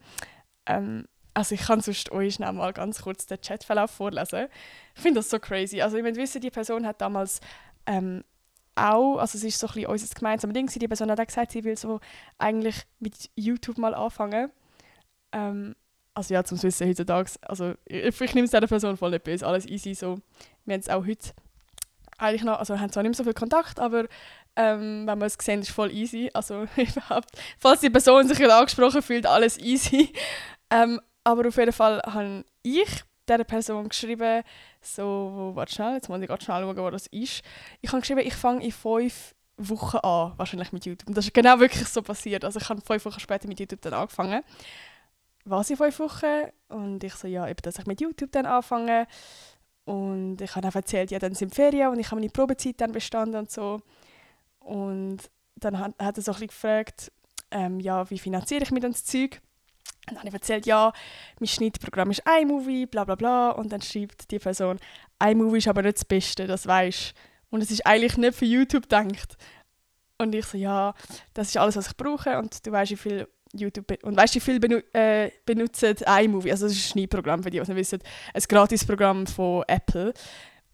Ähm, 0.65 1.06
also 1.33 1.56
ich 1.56 1.62
kann 1.62 1.81
sonst 1.81 2.12
euch 2.12 2.35
schnell 2.35 2.51
mal 2.51 2.73
ganz 2.73 3.03
kurz 3.03 3.25
den 3.25 3.39
Chatverlauf 3.39 3.91
vorlesen. 3.91 4.47
Ich 4.95 5.01
finde 5.01 5.19
das 5.19 5.29
so 5.29 5.39
crazy. 5.39 5.81
Also 5.81 5.97
ich 5.97 6.03
meine, 6.03 6.17
wissen, 6.17 6.41
die 6.41 6.51
Person 6.51 6.85
hat 6.85 7.00
damals 7.00 7.39
ähm, 7.85 8.24
auch, 8.75 9.17
also 9.17 9.38
es 9.38 9.44
ist 9.44 9.59
so 9.59 9.67
ein 9.67 9.74
bisschen 9.74 9.89
unser 9.89 10.15
gemeinsames 10.15 10.53
Ding, 10.53 10.67
die 10.67 10.88
Person 10.88 11.12
hat 11.12 11.19
auch 11.19 11.27
gesagt, 11.27 11.51
sie 11.51 11.63
will 11.63 11.77
so 11.77 12.00
eigentlich 12.38 12.83
mit 13.00 13.29
YouTube 13.35 13.77
mal 13.77 13.94
anfangen. 13.94 14.51
Ähm, 15.31 15.75
also 16.13 16.34
ja, 16.34 16.44
zum 16.44 16.62
Wissen 16.62 16.88
heutzutage, 16.88 17.31
also 17.42 17.74
ich, 17.86 18.19
ich 18.22 18.36
nehme 18.36 18.46
es 18.46 18.52
dieser 18.52 18.68
Person 18.68 18.98
voll 18.98 19.12
nicht 19.12 19.24
böse, 19.24 19.46
alles 19.46 19.66
easy 19.66 19.94
so. 19.94 20.19
Wir 20.66 20.74
haben 20.74 20.81
es 20.81 20.90
auch 20.90 21.06
heute 21.06 21.31
eigentlich 22.18 22.44
noch, 22.44 22.60
also 22.60 22.80
haben 22.80 22.92
zwar 22.92 23.04
nicht 23.04 23.12
mehr 23.12 23.18
so 23.18 23.24
viel 23.24 23.34
Kontakt, 23.34 23.80
aber 23.80 24.06
ähm, 24.56 25.08
wenn 25.08 25.19
wir 25.19 25.25
es 25.25 25.38
sehen, 25.40 25.62
ist 25.62 25.69
es 25.69 25.74
voll 25.74 25.92
easy. 25.92 26.30
Also 26.34 26.68
überhaupt, 26.75 27.30
falls 27.58 27.80
die 27.80 27.90
Person 27.90 28.28
sich 28.28 28.40
angesprochen 28.50 29.02
fühlt, 29.02 29.25
alles 29.25 29.58
easy. 29.58 30.13
Ähm, 30.69 31.00
aber 31.24 31.48
auf 31.48 31.58
jeden 31.58 31.74
Fall 31.74 32.02
habe 32.06 32.44
ich 32.63 33.04
dieser 33.28 33.44
Person 33.44 33.90
geschrieben, 33.90 34.44
so, 34.81 35.52
warte 35.56 35.74
schnell, 35.74 35.94
jetzt 35.96 36.10
muss 36.10 36.22
ich 36.22 36.28
ganz 36.28 36.44
schnell 36.44 36.62
schauen, 36.62 36.78
wo 36.78 36.90
das 36.90 37.08
ist. 37.08 37.44
Ich 37.81 37.92
habe 37.92 38.02
geschrieben, 38.02 38.22
ich 38.22 38.36
fange 38.36 38.63
in 38.63 38.72
fünf 38.72 39.36
Wochen 39.58 39.98
an, 39.98 40.34
wahrscheinlich 40.38 40.72
mit 40.72 40.86
YouTube. 40.86 41.08
Und 41.08 41.18
das 41.18 41.25
ist 41.25 41.34
genau 41.34 41.60
wirklich 41.60 41.88
so 41.88 42.02
passiert. 42.02 42.44
Also 42.44 42.60
ich 42.60 42.69
habe 42.69 42.81
fünf 42.81 43.06
Wochen 43.06 43.19
später 43.19 43.48
mit 43.48 43.60
YouTube 43.60 43.81
dann 43.81 43.94
angefangen 43.94 44.44
was 45.45 45.69
in 45.69 45.77
fünf 45.77 45.99
Wochen. 45.99 46.51
Und 46.69 47.03
ich 47.03 47.13
so, 47.15 47.27
ja, 47.27 47.47
eben, 47.47 47.61
dass 47.63 47.79
ich 47.79 47.85
mit 47.85 48.01
YouTube 48.01 48.31
dann 48.31 48.45
anfange. 48.45 49.07
Und 49.85 50.41
ich 50.41 50.55
habe 50.55 50.67
erzählt, 50.73 51.11
ja, 51.11 51.19
dann 51.19 51.33
sind 51.33 51.55
Ferien 51.55 51.89
und 51.89 51.99
ich 51.99 52.07
habe 52.07 52.21
meine 52.21 52.31
Probezeit 52.31 52.79
dann 52.79 52.91
bestanden 52.91 53.35
und 53.35 53.51
so. 53.51 53.81
Und 54.59 55.19
dann 55.55 55.79
hat, 55.79 55.93
hat 55.99 56.17
er 56.17 56.23
so 56.23 56.33
ein 56.33 56.47
gefragt, 56.47 57.11
ähm, 57.49 57.79
ja, 57.79 58.09
wie 58.09 58.19
finanziere 58.19 58.63
ich 58.63 58.71
mir 58.71 58.79
dann 58.79 58.91
das 58.91 59.05
Zeug? 59.05 59.41
Und 60.07 60.15
dann 60.15 60.17
habe 60.19 60.29
ich 60.29 60.33
erzählt, 60.33 60.65
ja, 60.65 60.93
mein 61.39 61.47
Schnittprogramm 61.47 62.11
ist 62.11 62.23
iMovie, 62.27 62.85
bla 62.85 63.03
bla 63.03 63.15
bla. 63.15 63.51
Und 63.51 63.71
dann 63.71 63.81
schreibt 63.81 64.31
die 64.31 64.39
Person, 64.39 64.79
iMovie 65.21 65.59
ist 65.59 65.67
aber 65.67 65.81
nicht 65.81 65.97
das 65.97 66.05
Beste, 66.05 66.47
das 66.47 66.67
weißt 66.67 67.13
Und 67.49 67.61
es 67.61 67.71
ist 67.71 67.85
eigentlich 67.85 68.17
nicht 68.17 68.35
für 68.35 68.45
YouTube 68.45 68.83
gedacht. 68.83 69.38
Und 70.17 70.33
ich 70.35 70.45
so, 70.45 70.57
ja, 70.57 70.93
das 71.33 71.49
ist 71.49 71.57
alles, 71.57 71.75
was 71.75 71.88
ich 71.88 71.97
brauche. 71.97 72.38
Und 72.38 72.65
du 72.65 72.71
weißt, 72.71 72.91
wie 72.91 72.97
viel 72.97 73.27
YouTube 73.53 73.98
und 74.03 74.18
weißt 74.18 74.36
du, 74.36 74.38
wie 74.38 74.42
viele 74.42 74.59
benu 74.59 74.77
äh, 74.94 75.31
benutzen 75.45 75.95
iMovie, 76.06 76.51
also 76.51 76.65
das 76.65 76.74
ist 76.74 76.86
ein 76.86 76.92
Schneidprogramm 76.92 77.44
für 77.44 77.50
die, 77.50 77.57
es 77.57 77.68
nicht 77.68 77.77
wissen, 77.77 78.00
ein 78.33 78.42
Gratisprogramm 78.48 79.27
von 79.27 79.63
Apple. 79.68 80.13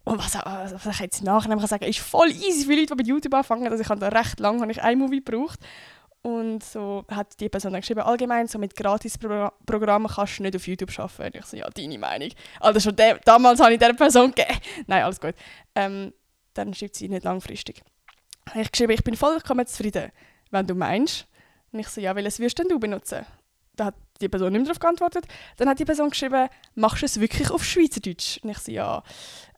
Und 0.03 0.19
was, 0.19 0.35
was 0.35 0.85
ich 0.85 0.99
jetzt 1.01 1.23
nachher 1.23 1.49
kann 1.49 1.67
sagen, 1.67 1.83
ist 1.83 1.99
voll 1.99 2.29
easy 2.29 2.65
für 2.65 2.75
Leute, 2.75 2.87
die 2.87 2.95
mit 2.95 3.07
YouTube 3.07 3.33
anfangen. 3.33 3.67
Also 3.67 3.83
ich 3.83 3.89
habe 3.89 3.99
da 3.99 4.07
recht 4.07 4.39
lange 4.39 4.61
habe 4.61 4.71
ich 4.71 4.77
iMovie 4.77 5.21
gebraucht. 5.21 5.59
Und 6.21 6.63
so 6.63 7.05
hat 7.09 7.39
die 7.39 7.49
Person 7.49 7.73
dann 7.73 7.81
geschrieben, 7.81 8.01
allgemein 8.01 8.47
so 8.47 8.57
mit 8.57 8.75
Gratisprogrammen 8.75 10.09
kannst 10.09 10.39
du 10.39 10.43
nicht 10.43 10.55
auf 10.55 10.67
YouTube 10.67 10.97
arbeiten. 10.97 11.37
Und 11.37 11.43
ich 11.43 11.45
so, 11.45 11.57
ja, 11.57 11.69
deine 11.69 11.97
Meinung. 11.97 12.29
Also 12.59 12.79
schon 12.79 12.95
damals 13.23 13.59
habe 13.59 13.73
ich 13.73 13.79
dieser 13.79 13.93
Person 13.93 14.33
gegeben. 14.33 14.59
Nein, 14.87 15.03
alles 15.03 15.19
gut. 15.19 15.35
Ähm, 15.75 16.13
dann 16.53 16.73
schreibt 16.73 16.95
sie 16.95 17.09
nicht 17.09 17.23
langfristig. 17.23 17.81
Ich 18.55 18.71
geschrieben, 18.71 18.93
ich 18.93 19.03
bin 19.03 19.15
vollkommen 19.15 19.67
zufrieden, 19.67 20.11
wenn 20.51 20.65
du 20.65 20.73
meinst, 20.73 21.27
und 21.71 21.79
ich 21.79 21.87
so, 21.87 22.01
ja, 22.01 22.15
welches 22.15 22.39
wirst 22.39 22.57
denn 22.59 22.67
du 22.69 22.79
benutzen? 22.79 23.25
Da 23.75 23.85
hat 23.85 23.95
die 24.21 24.29
Person 24.29 24.51
nicht 24.51 24.59
mehr 24.59 24.67
darauf 24.67 24.79
geantwortet. 24.79 25.25
Dann 25.57 25.69
hat 25.69 25.79
die 25.79 25.85
Person 25.85 26.09
geschrieben, 26.09 26.49
machst 26.75 27.01
du 27.01 27.05
es 27.05 27.19
wirklich 27.19 27.51
auf 27.51 27.63
Schweizerdeutsch? 27.63 28.39
Und 28.43 28.49
ich 28.49 28.57
so, 28.57 28.71
ja, 28.71 29.03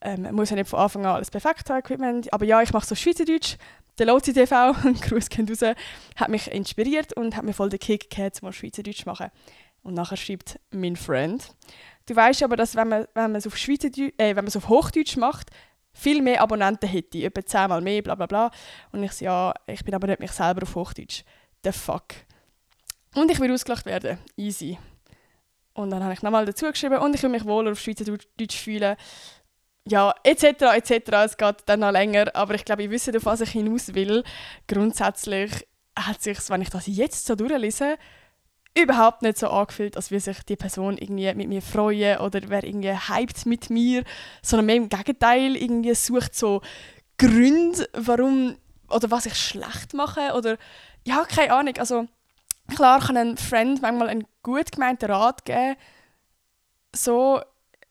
ähm, 0.02 0.28
muss 0.36 0.50
ja 0.50 0.56
nicht 0.56 0.70
von 0.70 0.80
Anfang 0.80 1.06
an 1.06 1.16
alles 1.16 1.32
perfekt 1.32 1.70
haben, 1.70 1.80
Equipment, 1.80 2.32
aber 2.34 2.46
ja, 2.46 2.62
ich 2.62 2.74
mache 2.74 2.86
es 2.86 2.92
auf 2.92 2.98
Schweizerdeutsch. 2.98 3.58
Der 3.98 4.06
Lozi 4.06 4.34
TV, 4.34 4.74
Gruß 5.02 5.30
kennt 5.30 5.50
raus, 5.50 5.74
hat 6.16 6.30
mich 6.30 6.50
inspiriert 6.52 7.14
und 7.14 7.36
hat 7.36 7.44
mir 7.44 7.54
voll 7.54 7.70
den 7.70 7.80
Kick 7.80 8.10
gegeben, 8.10 8.46
um 8.46 8.52
Schweizerdeutsch 8.52 9.04
zu 9.04 9.10
machen. 9.10 9.28
Und 9.84 9.94
nachher 9.94 10.18
schreibt 10.18 10.60
mein 10.72 10.96
Freund, 10.96 11.54
du 12.06 12.16
weißt 12.16 12.44
aber, 12.44 12.58
dass 12.58 12.76
wenn 12.76 12.90
man, 12.90 13.08
wenn 13.14 13.32
man 13.32 13.36
es 13.36 13.48
auf, 13.48 13.56
Schweizerdeutsch, 13.58 14.14
äh, 14.18 14.30
wenn 14.30 14.36
man 14.36 14.48
es 14.48 14.58
auf 14.58 14.68
Hochdeutsch 14.68 15.18
macht, 15.18 15.50
viel 15.94 16.22
mehr 16.22 16.42
Abonnenten 16.42 16.88
hätte, 16.88 17.24
etwa 17.24 17.46
zehnmal 17.46 17.82
mehr, 17.82 18.02
bla 18.02 18.16
bla 18.16 18.26
bla. 18.26 18.52
Und 18.92 19.04
ich 19.04 19.12
so, 19.14 19.26
ja, 19.26 19.54
ich 19.68 19.84
bin 19.84 19.94
aber 19.94 20.08
nicht 20.08 20.20
mich 20.20 20.32
selber 20.32 20.64
auf 20.64 20.76
Hochdeutsch 20.76 21.24
the 21.64 21.72
fuck. 21.72 22.06
Und 23.16 23.32
ich 23.32 23.40
will 23.40 23.52
ausgelacht 23.52 23.86
werden. 23.86 24.18
Easy. 24.38 24.78
Und 25.74 25.92
dann 25.92 26.04
habe 26.04 26.14
ich 26.14 26.22
nochmal 26.22 26.46
dazu 26.46 26.66
geschrieben 26.68 26.98
und 26.98 27.16
ich 27.16 27.24
will 27.24 27.30
mich 27.30 27.46
wohler 27.46 27.72
auf 27.72 27.80
Schweizerdeutsch 27.80 28.58
fühlen. 28.58 28.96
Ja, 29.88 30.14
etc. 30.24 30.44
etc. 30.76 31.12
Es 31.26 31.38
geht 31.38 31.64
dann 31.66 31.80
noch 31.80 31.92
länger, 31.92 32.36
aber 32.36 32.54
ich 32.56 32.66
glaube, 32.66 32.84
ich 32.84 32.90
wisse, 32.90 33.16
auf 33.16 33.26
was 33.26 33.42
ich 33.42 33.52
hinaus 33.52 33.94
will. 33.94 34.24
Grundsätzlich 34.68 35.68
hat 35.98 36.22
sich, 36.22 36.38
wenn 36.50 36.62
ich 36.62 36.70
das 36.70 36.86
jetzt 36.88 37.26
so 37.26 37.36
durchlese, 37.36 37.98
überhaupt 38.78 39.22
nicht 39.22 39.38
so 39.38 39.50
angefühlt, 39.50 39.96
als 39.96 40.12
würde 40.12 40.22
sich 40.22 40.44
die 40.44 40.56
Person 40.56 40.98
irgendwie 40.98 41.34
mit 41.34 41.50
mir 41.50 41.62
freuen 41.62 42.20
oder 42.20 42.50
wäre 42.50 42.68
irgendwie 42.68 42.94
hyped 42.94 43.46
mit 43.46 43.70
mir, 43.70 44.04
sondern 44.42 44.68
mehr 44.68 44.76
im 44.76 44.90
Gegenteil, 44.90 45.56
irgendwie 45.56 45.96
sucht 45.96 46.36
so 46.36 46.62
Gründe, 47.18 47.90
warum 47.94 48.58
oder 48.90 49.12
was 49.12 49.26
ich 49.26 49.36
schlecht 49.36 49.94
mache 49.94 50.34
oder 50.36 50.58
ja, 51.10 51.26
keine 51.26 51.54
Ahnung. 51.54 51.78
Also, 51.78 52.08
klar 52.74 53.00
kann 53.00 53.18
ein 53.18 53.38
Friend 53.38 53.82
manchmal 53.82 54.10
einen 54.10 54.28
gut 54.44 54.72
gemeinten 54.72 55.12
Rat 55.12 55.44
geben. 55.46 55.76
So, 56.96 57.42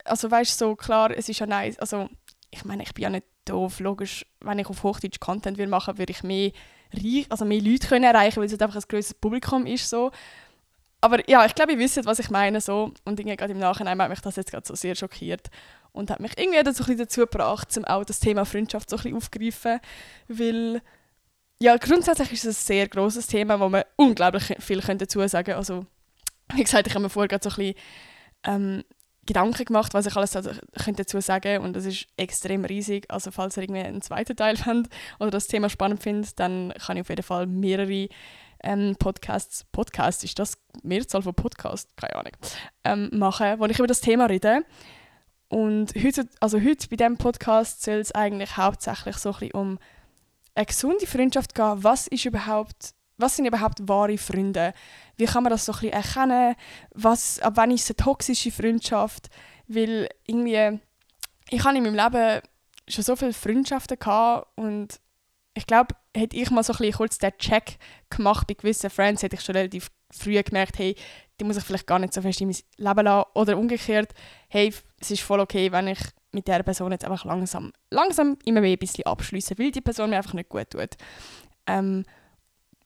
also 0.05 0.31
weißt 0.31 0.59
so 0.59 0.77
klar, 0.77 1.11
es 1.11 1.29
ist 1.29 1.41
ja 1.41 1.47
nice. 1.47 1.79
Also, 1.79 2.09
ich 2.51 2.65
meine, 2.65 2.83
ich 2.83 2.95
bin 2.95 3.03
ja 3.03 3.11
nicht 3.11 3.27
doof. 3.45 3.81
Logisch, 3.81 4.25
wenn 4.41 4.59
ich 4.59 4.69
auf 4.69 4.83
Hochdeutsch 4.83 5.21
Content 5.21 5.59
will 5.59 5.67
machen, 5.67 5.99
würde 5.99 6.13
ich 6.13 6.23
mehr 6.23 6.53
reich, 6.93 7.27
also 7.29 7.45
mehr 7.45 7.61
Leute 7.61 7.89
können 7.89 8.05
erreichen, 8.05 8.37
weil 8.37 8.47
es 8.47 8.53
halt 8.53 8.63
einfach 8.63 8.77
ein 8.77 8.89
größeres 8.89 9.15
Publikum 9.15 9.67
ist 9.67 9.91
so. 9.91 10.11
Aber 11.01 11.29
ja, 11.29 11.45
ich 11.45 11.55
glaube, 11.55 11.73
ihr 11.73 11.79
wisst, 11.79 12.05
was 12.07 12.19
ich 12.19 12.31
meine 12.31 12.61
so 12.61 12.93
und 13.05 13.21
irgendwie 13.21 13.37
gerade 13.37 13.53
im 13.53 13.59
Nachhinein 13.59 14.01
hat 14.01 14.11
mich 14.11 14.21
das 14.21 14.37
jetzt 14.37 14.51
gerade 14.51 14.67
so 14.67 14.75
sehr 14.75 14.95
schockiert 14.95 15.49
und 15.93 16.11
hat 16.11 16.21
mich 16.21 16.33
irgendwie 16.37 16.63
dazu, 16.63 16.85
gebracht, 17.21 17.89
auch 17.89 18.05
das 18.05 18.21
Thema 18.21 18.45
Freundschaft 18.45 18.91
so 18.91 18.97
ein 18.97 19.03
bisschen 19.03 19.17
aufzugreifen, 19.17 19.81
weil 20.29 20.83
ja, 21.61 21.77
grundsätzlich 21.77 22.33
ist 22.33 22.45
es 22.45 22.59
ein 22.63 22.67
sehr 22.67 22.89
großes 22.89 23.27
Thema, 23.27 23.59
wo 23.59 23.69
man 23.69 23.85
unglaublich 23.97 24.55
viel 24.61 24.81
dazu 24.81 25.27
sagen 25.27 25.47
könnte. 25.47 25.57
Also, 25.57 25.87
wie 26.55 26.63
gesagt, 26.63 26.87
ich 26.87 26.95
habe 26.95 27.03
mir 27.03 27.11
vorher 27.11 27.39
so 27.43 27.51
ein 27.51 27.57
bisschen 27.57 27.75
ähm, 28.45 28.85
Gedanken 29.27 29.67
gemacht, 29.67 29.93
was 29.93 30.07
ich 30.07 30.17
alles 30.17 30.31
dazu 30.31 31.21
sagen 31.21 31.63
und 31.63 31.75
das 31.75 31.85
ist 31.85 32.07
extrem 32.17 32.65
riesig. 32.65 33.05
Also 33.11 33.31
falls 33.31 33.57
ihr 33.57 33.65
irgendwie 33.65 33.83
einen 33.83 34.01
zweiten 34.01 34.35
Teil 34.35 34.57
findet 34.57 34.91
oder 35.21 35.31
das 35.31 35.49
Thema 35.49 35.69
spannend 35.69 36.03
findet, 36.03 36.41
dann 36.41 36.73
kann 36.79 36.97
ich 36.97 37.03
auf 37.03 37.11
jeden 37.11 37.23
Fall 37.23 37.47
mehrere 37.47 38.09
ähm, 38.65 38.97
Podcasts, 38.99 39.65
Podcast 39.71 40.25
ist 40.25 40.39
das 40.39 40.59
Mehrzahl 40.83 41.23
von 41.23 41.35
Podcast, 41.35 41.97
keine 41.97 42.17
Ahnung, 42.17 42.33
ähm, 42.85 43.11
machen, 43.13 43.59
wo 43.59 43.67
ich 43.67 43.79
über 43.79 43.87
das 43.87 44.01
Thema 44.01 44.27
rede. 44.27 44.65
Und 45.49 45.95
heute, 45.95 46.27
also 46.41 46.61
heute 46.61 46.89
bei 46.89 46.97
diesem 46.97 47.19
Podcast 47.19 47.83
soll 47.83 47.97
es 47.97 48.13
eigentlich 48.13 48.57
hauptsächlich 48.57 49.17
so 49.17 49.31
ein 49.31 49.39
bisschen 49.39 49.53
um 49.53 49.79
eine 50.59 50.67
gesunde 50.67 51.07
Freundschaft 51.07 51.55
gehen. 51.55 51.85
Was 51.85 52.09
ist 52.09 52.25
überhaupt, 52.25 52.91
was 53.17 53.37
sind 53.37 53.47
überhaupt 53.47 53.89
wahre 53.89 54.19
Freunde? 54.19 54.75
Wie 55.17 55.27
kann 55.27 55.45
man 55.45 55.51
das 55.51 55.65
so 55.65 55.73
ein 55.73 55.79
bisschen 55.79 55.93
erkennen? 55.93 56.57
Was, 56.95 57.39
ab 57.41 57.53
wann 57.57 57.71
ist 57.71 57.85
es 57.85 57.91
eine 57.91 58.05
toxische 58.05 58.51
Freundschaft? 58.51 59.29
Weil 59.69 60.09
irgendwie, 60.27 60.81
ich 61.51 61.65
habe 61.65 61.79
in 61.79 61.85
meinem 61.85 61.95
Leben 61.95 62.43
schon 62.89 63.05
so 63.05 63.15
viele 63.15 63.33
Freundschaften 63.33 63.99
gehabt 63.99 64.49
und 64.57 65.01
ich 65.55 65.67
glaube, 65.67 65.95
hätte 66.17 66.37
ich 66.37 66.51
mal 66.51 66.63
so 66.65 66.73
ein 66.73 66.79
bisschen 66.79 66.97
kurz 66.97 67.19
den 67.19 67.37
Check 67.39 67.79
gemacht 68.11 68.47
bei 68.47 68.55
gewissen 68.55 68.91
Friends, 68.91 69.23
hätte 69.23 69.37
ich 69.37 69.43
schon 69.43 69.57
relativ 69.57 69.91
früh 70.11 70.43
gemerkt, 70.43 70.79
hey, 70.79 70.97
die 71.39 71.45
muss 71.45 71.57
ich 71.57 71.65
vielleicht 71.65 71.87
gar 71.87 71.99
nicht 71.99 72.15
so 72.15 72.23
fest 72.23 72.41
in 72.41 72.49
mein 72.49 72.57
Leben 72.79 73.05
lassen. 73.05 73.31
Oder 73.35 73.59
umgekehrt, 73.59 74.13
hey, 74.49 74.73
es 75.01 75.11
ist 75.11 75.23
voll 75.23 75.41
okay, 75.41 75.71
wenn 75.71 75.89
ich 75.89 76.01
mit 76.33 76.49
der 76.49 76.63
Person 76.63 76.93
jetzt 76.93 77.05
einfach 77.05 77.25
langsam, 77.25 77.73
langsam 77.91 78.37
immer 78.45 78.61
mehr 78.61 78.73
ein 78.73 78.79
bisschen 78.79 79.07
abschließen, 79.07 79.59
weil 79.59 79.71
die 79.71 79.81
Person 79.81 80.11
mir 80.11 80.17
einfach 80.17 80.35
nicht 80.35 80.49
gut 80.49 80.71
tut. 80.71 80.97
Ähm, 81.67 82.05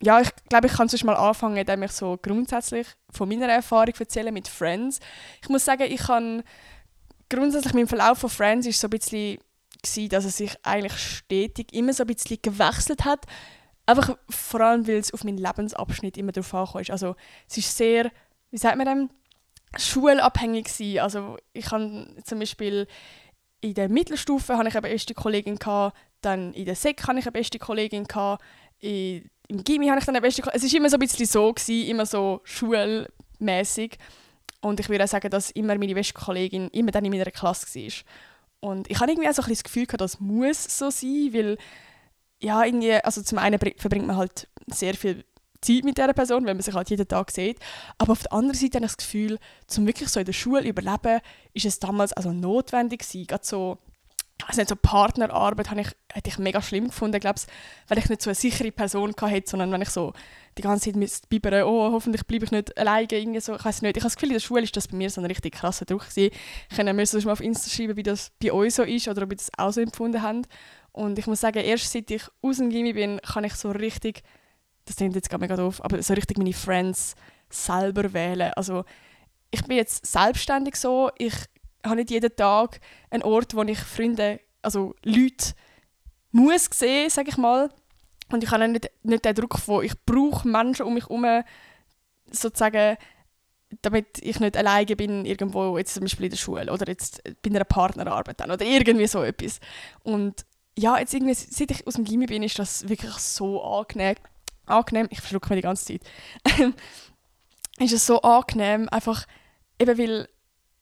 ja, 0.03 0.21
ich 0.21 0.31
glaube, 0.49 0.67
ich 0.67 0.73
kann 0.73 0.89
sonst 0.89 1.05
mal 1.05 1.15
anfangen, 1.15 1.57
indem 1.57 1.83
ich 1.85 1.93
so 1.93 2.19
grundsätzlich 2.21 2.89
von 3.11 3.29
meiner 3.29 3.49
Erfahrung 3.49 3.95
erzähle 3.99 4.33
mit 4.33 4.49
Friends. 4.49 4.99
Ich 5.43 5.49
muss 5.49 5.65
sagen, 5.65 5.85
ich 5.85 6.01
kann 6.01 6.43
grundsätzlich 7.31 7.75
mein 7.75 7.87
Verlauf 7.87 8.19
von 8.19 8.31
Friends 8.31 8.67
ist 8.67 8.81
so 8.81 8.89
ein 8.89 8.91
bisschen 8.91 9.39
gewesen, 9.83 10.09
dass 10.09 10.25
es 10.25 10.37
sich 10.37 10.57
eigentlich 10.65 10.95
stetig 10.95 11.73
immer 11.73 11.93
so 11.93 12.03
ein 12.03 12.09
bisschen 12.09 12.39
gewechselt 12.43 13.05
hat. 13.05 13.27
Einfach 13.87 14.17
vor 14.29 14.61
allem, 14.61 14.87
weil 14.87 14.97
es 14.97 15.15
auf 15.15 15.25
meinen 15.25 15.39
Lebensabschnitt 15.39 16.17
immer 16.17 16.33
darauf 16.33 16.55
ankommt. 16.55 16.91
Also 16.91 17.17
es 17.49 17.59
ist 17.59 17.77
sehr, 17.77 18.11
wie 18.51 18.59
sagt 18.59 18.77
man 18.77 18.87
dem, 18.87 19.11
schulabhängig 19.77 20.65
gewesen. 20.65 21.01
Also 21.01 21.37
ich 21.53 21.71
habe 21.71 22.09
zum 22.25 22.39
Beispiel 22.39 22.87
in 23.63 23.75
der 23.75 23.89
Mittelstufe 23.89 24.59
habe 24.59 24.69
ich 24.69 24.75
eine 24.75 24.83
beste 24.83 25.15
Kollegin 25.15 25.59
dann 26.21 26.53
in 26.53 26.67
der 26.67 26.75
Sek 26.75 27.03
habe 27.07 27.19
ich 27.19 27.25
eine 27.25 27.33
beste 27.33 27.59
Kollegin 27.59 28.07
im 28.81 29.65
Gimmi 29.65 29.89
habe 29.89 29.99
ich 29.99 30.05
dann 30.05 30.17
eine 30.17 30.21
beste 30.21 30.43
Kollegin. 30.43 30.59
Es 30.59 30.65
ist 30.65 30.75
immer 30.75 30.91
so 30.91 30.97
ein 30.97 31.01
bisschen 31.01 31.27
so 31.27 31.53
gewesen, 31.53 31.89
immer 31.89 32.07
so 32.07 32.41
schulmäßig. 32.45 33.99
Und 34.61 34.81
ich 34.81 34.89
würde 34.89 35.05
auch 35.05 35.09
sagen, 35.09 35.31
dass 35.31 35.51
immer 35.51 35.77
meine 35.79 35.95
beste 35.95 36.15
Kollegin 36.15 36.69
immer 36.69 36.91
dann 36.91 37.05
in 37.05 37.13
meiner 37.13 37.31
Klasse 37.31 37.67
war. 37.67 37.93
Und 38.61 38.91
ich 38.91 39.01
habe 39.01 39.11
irgendwie 39.11 39.29
auch 39.29 39.35
so 39.35 39.43
ein 39.43 39.49
das 39.49 39.65
Gefühl 39.65 39.87
gehabt, 39.87 40.01
das 40.01 40.21
muss 40.21 40.79
so 40.79 40.91
sein, 40.91 41.31
weil 41.33 41.59
ja, 42.41 42.65
irgendwie, 42.65 42.95
also 42.95 43.23
zum 43.23 43.39
einen 43.39 43.59
verbringt 43.59 44.07
man 44.07 44.17
halt 44.17 44.49
sehr 44.67 44.95
viel 44.95 45.25
Zeit 45.63 45.85
mit 45.85 45.97
dieser 45.97 46.13
Person, 46.13 46.45
wenn 46.45 46.57
man 46.57 46.63
sich 46.63 46.75
halt 46.75 46.91
jeden 46.91 47.09
Tag 47.09 47.31
sieht. 47.31 47.59
Aber 47.99 48.13
auf 48.13 48.23
der 48.23 48.33
anderen 48.33 48.59
Seite 48.59 48.77
habe 48.77 48.87
ich 48.87 48.93
das 48.93 48.97
Gefühl, 48.99 49.39
zum 49.67 49.87
wirklich 49.87 50.09
so 50.09 50.21
in 50.21 50.27
der 50.27 50.33
Schule 50.33 50.69
überleben, 50.69 51.21
ist 51.55 51.65
es 51.65 51.79
damals 51.79 52.13
also 52.13 52.33
notwendig 52.33 53.01
gewesen. 53.01 53.27
Gerade 53.27 53.45
so, 53.45 53.79
also 54.47 54.61
nicht 54.61 54.69
so 54.69 54.77
Partnerarbeit 54.77 55.71
habe 55.71 55.83
ich, 55.83 55.89
hätte 56.13 56.31
ich 56.31 56.39
mega 56.39 56.61
schlimm 56.61 56.89
gefunden, 56.89 57.21
glaube 57.21 57.41
weil 57.89 57.99
ich 57.99 58.09
nicht 58.09 58.23
so 58.23 58.31
eine 58.31 58.35
sichere 58.35 58.73
Person 58.73 59.15
hatte, 59.21 59.43
sondern 59.47 59.71
wenn 59.73 59.83
ich 59.83 59.91
so 59.91 60.13
die 60.59 60.63
ganze 60.63 60.87
Zeit 60.87 60.97
müsste 60.97 61.29
bibern, 61.29 61.63
oh, 61.63 61.93
hoffentlich 61.93 62.27
bleibe 62.27 62.45
ich 62.45 62.51
nicht 62.51 62.77
alleine, 62.77 63.09
irgendwie 63.11 63.41
so, 63.41 63.55
ich 63.55 63.65
weiß 63.65 63.83
nicht. 63.83 63.97
Ich 63.97 64.03
habe 64.03 64.09
das 64.09 64.17
Gefühl, 64.17 64.31
in 64.31 64.35
der 64.35 64.41
Schule 64.41 64.63
ist 64.63 64.77
das 64.77 64.89
bei 64.89 64.97
mir 64.97 65.11
so 65.11 65.21
ein 65.21 65.27
richtig 65.27 65.55
krasser 65.55 65.85
Druck 65.85 66.09
gewesen. 66.09 66.35
Kann 66.75 66.95
mir 66.95 67.07
sonst 67.07 67.25
mal 67.25 67.33
auf 67.33 67.41
Insta 67.41 67.71
schreiben, 67.71 67.97
wie 67.97 68.03
das 68.03 68.33
bei 68.43 68.53
euch 68.53 68.75
so 68.75 68.83
ist 68.83 69.09
oder 69.09 69.23
ob 69.23 69.33
ihr 69.33 69.37
das 69.37 69.51
auch 69.57 69.73
so 69.73 69.81
empfunden 69.81 70.23
habt. 70.23 70.49
Und 70.93 71.19
ich 71.19 71.27
muss 71.27 71.41
sagen, 71.41 71.59
erst 71.61 71.91
seit 71.91 72.11
ich 72.11 72.23
aus 72.43 72.59
dem 72.59 72.69
Gimmi 72.69 72.93
bin, 72.93 73.21
kann 73.23 73.45
ich 73.45 73.55
so 73.55 73.71
richtig 73.71 74.23
das 74.85 74.97
klingt 74.97 75.15
jetzt 75.15 75.31
gar 75.31 75.39
mega 75.39 75.57
doof, 75.57 75.81
aber 75.85 76.03
so 76.03 76.15
richtig 76.15 76.39
meine 76.39 76.53
Friends 76.53 77.15
selber 77.49 78.13
wählen. 78.13 78.53
Also 78.55 78.85
ich 79.51 79.63
bin 79.65 79.77
jetzt 79.77 80.07
selbstständig 80.07 80.77
so, 80.77 81.11
ich 81.19 81.35
habe 81.85 81.97
nicht 81.97 82.11
jeden 82.11 82.35
Tag 82.35 82.81
einen 83.11 83.23
Ort, 83.23 83.55
wo 83.55 83.63
ich 83.63 83.79
Freunde, 83.79 84.41
also 84.63 84.95
Leute 85.05 85.53
muss 86.31 86.69
sehen, 86.73 87.11
sage 87.11 87.31
ich 87.31 87.37
mal. 87.37 87.71
Und 88.31 88.43
ich 88.43 88.51
habe 88.51 88.67
nicht, 88.67 88.91
nicht 89.03 89.25
den 89.25 89.35
Druck 89.35 89.59
von, 89.59 89.85
ich 89.85 89.93
brauche 90.07 90.49
Menschen 90.49 90.87
um 90.87 90.95
mich 90.95 91.05
herum, 91.05 91.45
sozusagen, 92.31 92.97
damit 93.83 94.19
ich 94.23 94.41
nicht 94.41 94.57
alleine 94.57 94.97
bin 94.97 95.25
irgendwo, 95.27 95.77
jetzt 95.77 95.95
zum 95.95 96.03
Beispiel 96.03 96.27
in 96.27 96.31
der 96.31 96.39
Schule 96.39 96.73
oder 96.73 96.89
jetzt 96.89 97.23
bei 97.25 97.51
einer 97.51 97.65
Partnerarbeit 97.65 98.41
dann, 98.41 98.51
oder 98.51 98.65
irgendwie 98.65 99.07
so 99.07 99.23
etwas. 99.23 99.61
Und 100.03 100.47
ja, 100.79 100.99
jetzt 100.99 101.13
irgendwie, 101.13 101.35
seit 101.35 101.71
ich 101.71 101.87
aus 101.87 101.95
dem 101.95 102.05
Gimmi 102.05 102.27
bin, 102.27 102.43
ist 102.43 102.59
das 102.59 102.89
wirklich 102.89 103.13
so 103.13 103.63
angenehm 103.63 104.17
angenehm, 104.73 105.09
ich 105.11 105.21
verschlucke 105.21 105.51
mir 105.51 105.57
die 105.57 105.63
ganze 105.63 105.85
Zeit, 105.85 106.03
ist 107.79 107.93
es 107.93 108.07
so 108.07 108.23
angenehm, 108.23 108.89
einfach 108.91 109.27
eben 109.79 109.99
weil 109.99 110.29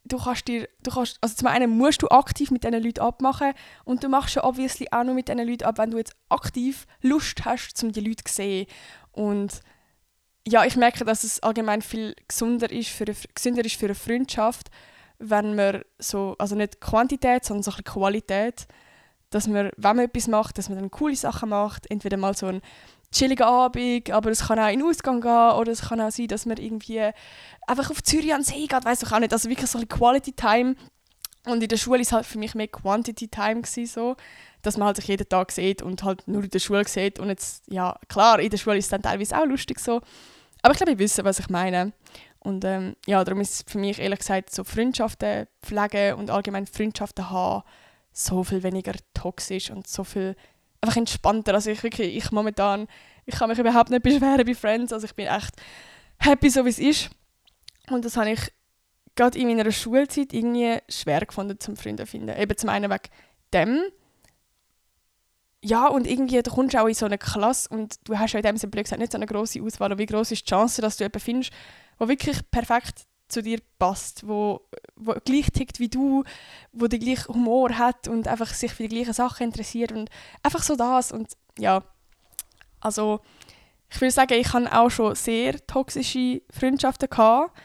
du 0.05 0.19
kannst 0.19 0.49
dir, 0.49 0.69
du 0.83 0.91
kannst, 0.91 1.19
also 1.21 1.35
zum 1.35 1.49
einen 1.49 1.77
musst 1.77 2.03
du 2.03 2.09
aktiv 2.09 2.51
mit 2.51 2.65
diesen 2.65 2.83
Leuten 2.83 3.01
abmachen 3.01 3.53
und 3.85 4.03
du 4.03 4.09
machst 4.09 4.35
ja 4.35 4.45
obviously 4.45 4.89
auch 4.91 5.05
nur 5.05 5.15
mit 5.15 5.29
diesen 5.29 5.47
Leuten 5.47 5.65
ab, 5.65 5.79
wenn 5.79 5.91
du 5.91 5.99
jetzt 5.99 6.17
aktiv 6.29 6.87
Lust 7.03 7.45
hast, 7.45 7.83
um 7.83 7.93
die 7.93 8.01
Leute 8.01 8.25
zu 8.25 8.35
sehen. 8.35 8.67
Und 9.13 9.61
ja, 10.47 10.65
ich 10.65 10.77
merke, 10.77 11.05
dass 11.05 11.25
es 11.25 11.43
allgemein 11.43 11.83
viel 11.83 12.15
gesünder 12.27 12.71
ist 12.71 12.91
für 12.91 13.05
eine, 13.05 13.17
gesünder 13.35 13.65
ist 13.65 13.77
für 13.77 13.87
eine 13.87 13.95
Freundschaft, 13.95 14.71
wenn 15.19 15.55
man 15.55 15.83
so, 15.99 16.35
also 16.39 16.55
nicht 16.55 16.81
Quantität, 16.81 17.45
sondern 17.45 17.63
so 17.63 17.73
ein 17.73 17.85
Qualität, 17.85 18.67
dass 19.29 19.47
man, 19.47 19.71
wenn 19.77 19.97
man 19.97 20.07
etwas 20.07 20.29
macht, 20.29 20.59
dass 20.59 20.69
man 20.69 20.79
dann 20.79 20.91
coole 20.91 21.15
Sachen 21.15 21.51
macht, 21.51 21.91
entweder 21.91 22.17
mal 22.17 22.35
so 22.35 22.47
ein 22.47 22.63
chilligen 23.13 23.47
Abend, 23.47 24.11
aber 24.11 24.31
es 24.31 24.47
kann 24.47 24.59
auch 24.59 24.69
in 24.69 24.81
den 24.81 24.89
Ausgang 24.89 25.21
gehen 25.21 25.53
oder 25.53 25.73
es 25.73 25.83
kann 25.83 26.01
auch 26.01 26.11
sein, 26.11 26.29
dass 26.29 26.47
man 26.47 26.59
irgendwie 26.59 27.11
einfach 27.67 27.91
auf 27.91 28.03
Zürich 28.03 28.33
an 28.33 28.43
See 28.43 28.67
geht, 28.67 28.85
weiß 28.85 29.03
ich 29.03 29.13
auch 29.13 29.19
nicht, 29.19 29.33
also 29.33 29.49
wirklich 29.49 29.71
so 29.71 29.79
ein 29.79 29.89
Quality 29.89 30.33
Time. 30.33 30.77
Und 31.47 31.63
in 31.63 31.69
der 31.69 31.79
Schule 31.79 32.01
ist 32.01 32.13
halt 32.13 32.27
für 32.27 32.39
mich 32.39 32.55
mehr 32.55 32.69
Quantity 32.69 33.29
Time 33.29 33.63
gewesen, 33.63 33.87
so, 33.87 34.17
dass 34.63 34.77
man 34.77 34.87
halt 34.87 34.97
sich 34.97 35.09
jeden 35.09 35.29
Tag 35.29 35.51
sieht 35.53 35.81
und 35.81 36.03
halt 36.03 36.29
nur 36.29 36.45
in 36.45 36.51
der 36.51 36.59
Schule 36.59 36.87
sieht. 36.87 37.19
Und 37.19 37.31
jetzt, 37.31 37.65
ja, 37.67 37.99
klar, 38.09 38.41
in 38.41 38.51
der 38.51 38.59
Schule 38.59 38.77
ist 38.77 38.87
es 38.87 38.91
dann 38.91 39.03
teilweise 39.03 39.39
auch 39.39 39.47
lustig 39.47 39.81
so, 39.81 40.03
aber 40.63 40.73
ich 40.73 40.79
glaube, 40.79 40.93
ich 40.93 40.99
wissen, 40.99 41.25
was 41.25 41.39
ich 41.39 41.49
meine. 41.49 41.93
Und 42.41 42.65
ähm, 42.65 42.97
ja, 43.07 43.23
darum 43.25 43.41
ist 43.41 43.55
es 43.55 43.73
für 43.73 43.79
mich 43.79 43.99
ehrlich 43.99 44.21
gesagt 44.21 44.51
so 44.51 44.65
Freundschaften 44.65 45.47
pflegen 45.63 46.15
und 46.15 46.31
allgemein 46.31 46.67
Freundschaften 46.67 47.31
haben 47.31 47.63
so 48.13 48.45
viel 48.45 48.63
weniger 48.63 48.95
toxisch 49.15 49.71
und 49.71 49.87
so 49.87 50.05
viel 50.05 50.37
einfach 50.81 50.97
entspannter. 50.97 51.55
Also 51.55 51.71
ich 51.71 51.83
wirklich, 51.83 52.17
ich 52.17 52.31
momentan, 52.31 52.87
ich 53.27 53.35
kann 53.35 53.49
mich 53.49 53.59
überhaupt 53.59 53.91
nicht 53.91 54.03
beschweren 54.03 54.45
bei 54.45 54.55
Friends. 54.55 54.93
Also 54.93 55.07
ich 55.07 55.15
bin 55.15 55.27
echt 55.27 55.55
happy, 56.19 56.51
so 56.51 56.65
wie 56.65 56.71
es 56.71 56.79
ist. 56.79 57.11
Und 57.91 58.05
das 58.05 58.17
habe 58.17 58.31
ich 58.31 58.53
gerade 59.17 59.39
in 59.39 59.49
meiner 59.49 59.71
Schulzeit 59.71 60.33
irgendwie 60.33 60.79
schwer 60.89 61.25
gefunden, 61.27 61.59
zum 61.61 61.77
Freunde 61.77 62.05
zu 62.05 62.11
finden. 62.11 62.37
Eben 62.37 62.57
zum 62.57 62.71
einen 62.71 62.91
wegen 62.91 63.09
dem. 63.53 63.83
Ja, 65.63 65.89
und 65.89 66.07
irgendwie, 66.07 66.43
du 66.43 66.51
kommst 66.51 66.75
auch 66.77 66.87
in 66.87 66.95
so 66.95 67.05
eine 67.05 67.19
Klasse 67.19 67.69
und 67.69 67.97
du 68.05 68.19
hast 68.19 68.33
ja 68.33 68.39
in 68.39 68.47
dem 68.47 68.57
Sinne 68.57 68.73
nicht 68.75 69.13
so 69.13 69.19
eine 69.19 69.27
grosse 69.27 69.63
Auswahl. 69.63 69.93
Und 69.93 69.99
wie 69.99 70.07
groß 70.07 70.31
ist 70.33 70.47
die 70.47 70.51
Chance, 70.51 70.81
dass 70.81 70.97
du 70.97 71.05
jemanden 71.05 71.21
findest, 71.21 71.53
der 71.99 72.09
wirklich 72.09 72.39
perfekt 72.51 73.07
zu 73.31 73.43
dir 73.43 73.61
passt, 73.79 74.27
wo, 74.27 74.61
wo 74.97 75.15
gleich 75.25 75.51
tickt 75.53 75.81
wie 75.81 75.89
du, 75.89 76.25
wo 76.73 76.87
den 76.87 77.01
gleichen 77.01 77.35
Humor 77.35 77.79
hat 77.79 78.09
und 78.09 78.29
einfach 78.29 78.53
sich 78.53 78.73
für 78.73 78.83
die 78.85 78.97
gleichen 78.97 79.13
Sachen 79.15 79.45
interessiert 79.47 79.93
und 79.93 80.11
einfach 80.43 80.63
so 80.63 80.77
das 80.77 81.13
und 81.13 81.29
ja, 81.59 81.83
also 82.81 83.21
ich 83.91 84.01
würde 84.01 84.13
sagen, 84.13 84.35
ich 84.35 84.53
hatte 84.53 84.73
auch 84.73 84.91
schon 84.91 85.15
sehr 85.15 85.67
toxische 85.67 86.43
Freundschaften 86.51 87.11
gehabt. 87.11 87.57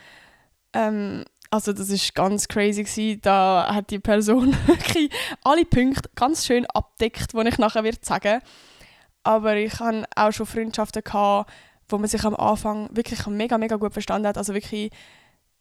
Ähm, 0.72 1.24
also 1.50 1.72
das 1.72 1.88
ist 1.88 2.14
ganz 2.14 2.48
crazy 2.48 2.82
gewesen. 2.82 3.20
Da 3.22 3.68
hat 3.72 3.90
die 3.90 4.00
Person 4.00 4.56
wirklich 4.66 5.10
alle 5.44 5.64
Punkte 5.64 6.10
ganz 6.16 6.44
schön 6.44 6.66
abdeckt, 6.66 7.32
die 7.32 7.48
ich 7.48 7.58
nachher 7.58 7.84
wird 7.84 8.04
sagen. 8.04 8.40
Aber 9.22 9.56
ich 9.56 9.78
hatte 9.78 10.04
auch 10.14 10.32
schon 10.32 10.46
Freundschaften 10.46 11.02
gehabt, 11.02 11.50
wo 11.88 11.98
man 11.98 12.08
sich 12.08 12.24
am 12.24 12.34
Anfang 12.34 12.88
wirklich 12.92 13.24
mega 13.26 13.56
mega 13.58 13.76
gut 13.76 13.92
verstanden 13.92 14.26
hat. 14.26 14.38
Also 14.38 14.52
wirklich 14.54 14.90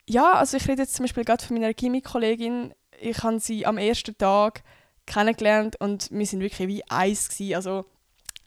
ja, 0.07 0.33
also 0.33 0.57
ich 0.57 0.67
rede 0.67 0.83
jetzt 0.83 0.95
zum 0.95 1.03
Beispiel 1.03 1.23
gerade 1.23 1.43
von 1.43 1.57
meiner 1.57 1.73
Chemie-Kollegin. 1.73 2.73
Ich 2.99 3.23
habe 3.23 3.39
sie 3.39 3.65
am 3.65 3.77
ersten 3.77 4.17
Tag 4.17 4.63
kennengelernt 5.05 5.75
und 5.79 6.09
wir 6.11 6.25
sind 6.25 6.41
wirklich 6.41 6.67
wie 6.67 6.83
eins 6.89 7.29
gewesen. 7.29 7.55
Also 7.55 7.85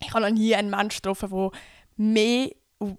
ich 0.00 0.10
habe 0.12 0.20
noch 0.20 0.30
nie 0.30 0.54
einen 0.54 0.70
Menschen 0.70 1.02
getroffen, 1.02 1.30
der 1.30 1.50
mehr 1.96 2.50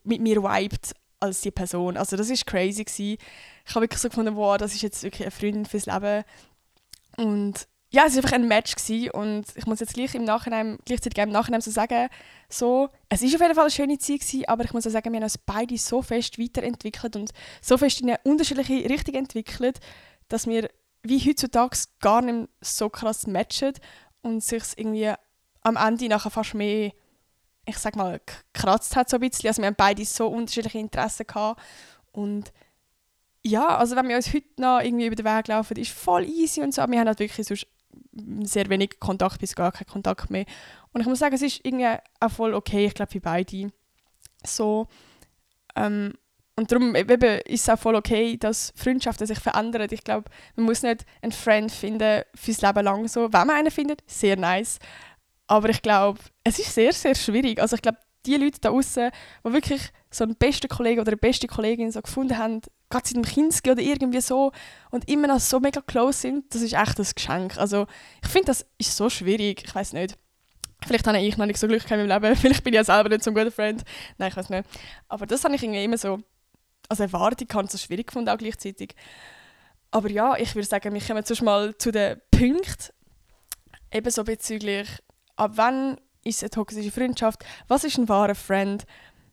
mit 0.04 0.22
mir 0.22 0.44
vibet 0.44 0.94
als 1.20 1.42
die 1.42 1.51
Person. 1.51 1.98
Also 1.98 2.16
das 2.16 2.30
ist 2.30 2.46
crazy 2.46 2.84
gewesen. 2.84 3.18
Ich 3.66 3.75
habe 3.75 3.84
wirklich 3.84 4.01
so 4.01 4.10
gefunden, 4.10 4.36
wow, 4.36 4.58
das 4.58 4.74
ist 4.74 4.82
jetzt 4.82 5.04
wirklich 5.04 5.24
eine 5.24 5.32
Freundin 5.32 5.66
fürs 5.66 5.86
Leben. 5.86 6.24
Und 7.18 7.68
ja, 7.91 8.05
es 8.05 8.15
war 8.15 8.24
einfach 8.24 8.34
ein 8.34 8.48
Match 8.48 8.75
gewesen. 8.75 9.12
und 9.12 9.46
ich 9.55 9.65
muss 9.65 9.79
jetzt 9.79 9.93
gleich 9.93 10.13
im 10.13 10.24
Nachhinein, 10.24 10.77
gleichzeitig 10.86 11.17
im 11.24 11.31
Nachhinein 11.31 11.62
so 11.62 11.72
sagen, 11.72 12.10
so, 12.48 12.89
es 13.10 13.22
ist 13.22 13.34
auf 13.34 13.41
jeden 13.41 13.55
Fall 13.55 13.63
eine 13.63 13.72
schöne 13.72 13.98
Zeit 13.98 14.19
gewesen, 14.19 14.46
aber 14.48 14.63
ich 14.63 14.74
muss 14.74 14.86
auch 14.86 14.91
sagen, 14.91 15.12
wir 15.12 15.17
haben 15.17 15.24
uns 15.24 15.38
beide 15.39 15.77
so 15.77 16.01
fest 16.01 16.38
weiterentwickelt 16.38 17.15
und 17.15 17.31
so 17.62 17.77
fest 17.77 18.01
in 18.01 18.10
eine 18.10 18.19
unterschiedliche 18.24 18.89
Richtung 18.89 19.15
entwickelt, 19.15 19.79
dass 20.27 20.46
wir 20.46 20.69
wie 21.01 21.19
heutzutage 21.19 21.77
gar 22.00 22.22
nicht 22.22 22.50
so 22.62 22.89
krass 22.89 23.25
matchen 23.25 23.74
und 24.22 24.43
sich 24.43 24.63
irgendwie 24.75 25.13
am 25.62 25.75
Ende 25.75 26.10
nachher 26.10 26.29
fast 26.29 26.53
mehr, 26.53 26.91
ich 27.65 27.77
sag 27.77 27.96
mal, 27.96 28.22
gekratzt 28.53 28.96
hat 28.96 29.10
so 29.10 29.17
ein 29.17 29.22
bisschen. 29.22 29.48
Also 29.48 29.62
wir 29.62 29.67
haben 29.67 29.75
beide 29.75 30.05
so 30.05 30.27
unterschiedliche 30.27 30.77
Interessen 30.77 31.25
gehabt 31.25 31.62
und 32.12 32.51
ja, 33.41 33.77
also 33.77 33.96
wenn 33.96 34.10
wir 34.10 34.17
uns 34.17 34.34
heute 34.34 34.48
noch 34.58 34.81
irgendwie 34.81 35.08
über 35.08 35.15
den 35.15 35.25
Weg 35.25 35.48
laufen, 35.48 35.77
ist 35.77 35.91
voll 35.91 36.25
easy 36.25 36.62
und 36.62 36.74
so, 36.74 36.81
aber 36.81 36.91
wir 36.91 37.00
haben 37.00 37.08
halt 37.08 37.19
wirklich 37.19 37.48
sonst 37.48 37.67
sehr 38.43 38.69
wenig 38.69 39.00
Kontakt 39.00 39.39
bis 39.39 39.55
gar 39.55 39.72
keinen 39.72 39.88
Kontakt 39.88 40.29
mehr. 40.29 40.46
Und 40.93 41.01
ich 41.01 41.08
muss 41.08 41.19
sagen, 41.19 41.36
es 41.36 41.41
ist 41.41 41.62
irgendwie 41.63 41.96
auch 42.19 42.31
voll 42.31 42.53
okay, 42.53 42.86
ich 42.86 42.93
glaube 42.93 43.12
für 43.12 43.22
beide. 43.22 43.72
So, 44.43 44.88
ähm, 45.75 46.13
und 46.60 46.69
darum 46.74 46.93
eben, 46.93 47.39
ist 47.46 47.62
es 47.62 47.69
auch 47.69 47.79
voll 47.79 47.96
okay, 47.96 48.36
dass 48.36 48.74
Freundschaften 48.75 49.25
sich 49.25 49.39
verändern. 49.39 49.88
Ich 49.91 50.03
glaube, 50.03 50.29
man 50.58 50.65
muss 50.65 50.84
nicht 50.84 51.05
einen 51.22 51.31
Freund 51.31 51.72
finden 51.72 52.24
fürs 52.36 52.62
Leben 52.62 52.84
lang 52.84 53.08
so. 53.08 53.31
Wenn 53.31 53.48
man 53.48 53.51
einen 53.51 53.72
findet, 53.72 54.03
sehr 54.08 54.36
nice. 54.36 54.77
Aber 55.48 55.69
ich 55.69 55.81
glaube, 55.81 56.19
es 56.43 56.60
ist 56.60 56.75
sehr, 56.75 56.91
sehr 56.91 57.15
schwierig. 57.15 57.62
Also 57.62 57.77
ich 57.77 57.81
glaube, 57.81 58.00
die 58.25 58.36
Leute 58.36 58.60
da 58.60 58.72
außen, 58.72 59.10
die 59.46 59.53
wirklich 59.53 59.81
so 60.12 60.25
einen 60.25 60.36
besten 60.36 60.67
Kollegen 60.67 61.00
oder 61.00 61.12
eine 61.12 61.17
beste 61.17 61.48
Kollegin 61.48 61.93
so 61.93 62.01
gefunden 62.01 62.38
haben, 62.38 62.62
gerade 62.89 63.08
seit 63.08 63.15
dem 63.15 63.24
Kinski 63.24 63.72
oder 63.72 63.81
irgendwie 63.81 64.22
so 64.22 64.51
und 64.91 65.08
immer 65.10 65.27
noch 65.27 65.39
so 65.39 65.60
mega 65.60 65.81
close 65.81 66.19
sind, 66.19 66.53
das 66.53 66.62
ist 66.62 66.74
echt 66.74 67.00
ein 67.00 67.08
Geschenk. 67.15 67.58
Also 67.58 67.88
ich 68.24 68.29
finde, 68.29 68.48
das 68.48 68.65
ist 68.77 68.96
so 68.96 69.10
schwierig. 69.10 69.63
Ich 69.65 69.75
weiß 69.75 69.93
nicht. 69.93 70.17
Vielleicht 70.86 71.05
habe 71.08 71.19
ich 71.19 71.38
noch 71.38 71.46
nicht 71.46 71.60
so 71.60 71.67
Glück 71.67 71.89
in 71.91 71.98
meinem 71.98 72.08
Leben. 72.08 72.36
Vielleicht 72.38 72.63
bin 72.63 72.74
ich 72.74 72.77
ja 72.77 72.84
selber 72.84 73.10
nicht 73.10 73.24
so 73.24 73.31
ein 73.31 73.36
guter 73.36 73.51
Freund. 73.51 73.84
Nein, 74.17 74.29
ich 74.29 74.38
weiß 74.38 74.50
nicht. 74.50 74.67
Aber 75.08 75.25
das 75.25 75.43
habe 75.43 75.55
ich 75.55 75.63
irgendwie 75.63 75.84
immer 75.84 75.98
so 75.98 76.19
als 76.88 77.00
Erwartung 77.00 77.48
kann 77.48 77.67
so 77.67 77.77
schwierig 77.77 78.08
gefunden 78.08 78.29
auch 78.29 78.38
gleichzeitig. 78.38 78.96
Aber 79.91 80.10
ja, 80.10 80.36
ich 80.38 80.55
würde 80.55 80.67
sagen, 80.67 80.93
wir 80.93 81.01
kommen 81.01 81.24
zuerst 81.24 81.43
mal 81.43 81.77
zu 81.77 81.91
den 81.91 82.19
Punkten. 82.31 82.93
Ebenso 83.91 84.24
bezüglich, 84.24 84.88
ab 85.36 85.51
wann 85.55 86.00
ist 86.24 86.43
eine 86.43 86.50
toxische 86.50 86.91
Freundschaft, 86.91 87.43
was 87.67 87.84
ist 87.84 87.98
ein 87.98 88.10
wahrer 88.10 88.36
Friend. 88.36 88.86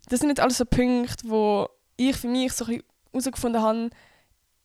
Das 0.09 0.21
sind 0.21 0.29
nicht 0.29 0.41
alles 0.41 0.59
so 0.59 0.65
Punkte, 0.65 1.29
wo 1.29 1.69
ich 1.97 2.17
für 2.17 2.29
mich 2.29 2.53
so 2.53 2.67
ein 2.67 2.83
herausgefunden 3.19 3.63
habe 3.63 3.91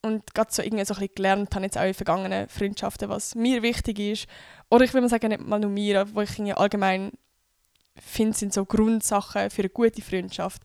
und 0.02 0.34
gerade 0.34 0.52
so 0.52 0.62
irgendwie 0.62 0.84
so 0.86 0.94
ein 0.94 1.00
bisschen 1.00 1.16
gelernt 1.16 1.54
habe, 1.54 1.66
jetzt 1.66 1.78
auch 1.78 1.84
in 1.84 1.94
vergangenen 1.94 2.50
Freundschaften, 2.50 3.10
was 3.10 3.36
mir 3.36 3.62
wichtig 3.62 4.00
ist. 4.00 4.28
Oder 4.70 4.86
ich 4.86 4.94
will 4.94 5.02
mal 5.02 5.10
sagen, 5.10 5.30
nicht 5.30 5.46
mal 5.46 5.60
nur 5.60 5.70
mir, 5.70 6.08
wo 6.14 6.22
ich 6.22 6.40
allgemein 6.58 7.12
finde, 7.96 8.38
sind 8.38 8.54
so 8.54 8.66
Grundsachen 8.66 9.50
für 9.50 9.62
eine 9.62 9.70
gute 9.70 10.02
Freundschaft. 10.02 10.64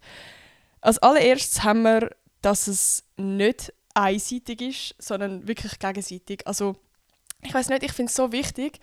Als 0.80 0.98
allererstes 0.98 1.64
haben 1.64 1.82
wir, 1.82 2.10
dass 2.40 2.66
es 2.66 3.04
nicht 3.16 3.72
einseitig 3.94 4.60
ist, 4.62 4.94
sondern 4.98 5.48
wirklich 5.48 5.78
gegenseitig. 5.78 6.46
Also 6.46 6.76
ich 7.42 7.52
weiß 7.52 7.68
nicht, 7.68 7.82
ich 7.82 7.92
finde 7.92 8.10
es 8.10 8.16
so 8.16 8.32
wichtig, 8.32 8.78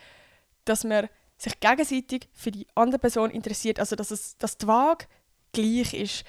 dass 0.65 0.83
man 0.83 1.09
sich 1.37 1.59
gegenseitig 1.59 2.29
für 2.33 2.51
die 2.51 2.67
andere 2.75 2.99
Person 2.99 3.31
interessiert, 3.31 3.79
also 3.79 3.95
dass, 3.95 4.11
es, 4.11 4.37
dass 4.37 4.57
die 4.57 4.67
Waage 4.67 5.05
gleich 5.51 5.93
ist. 5.93 6.23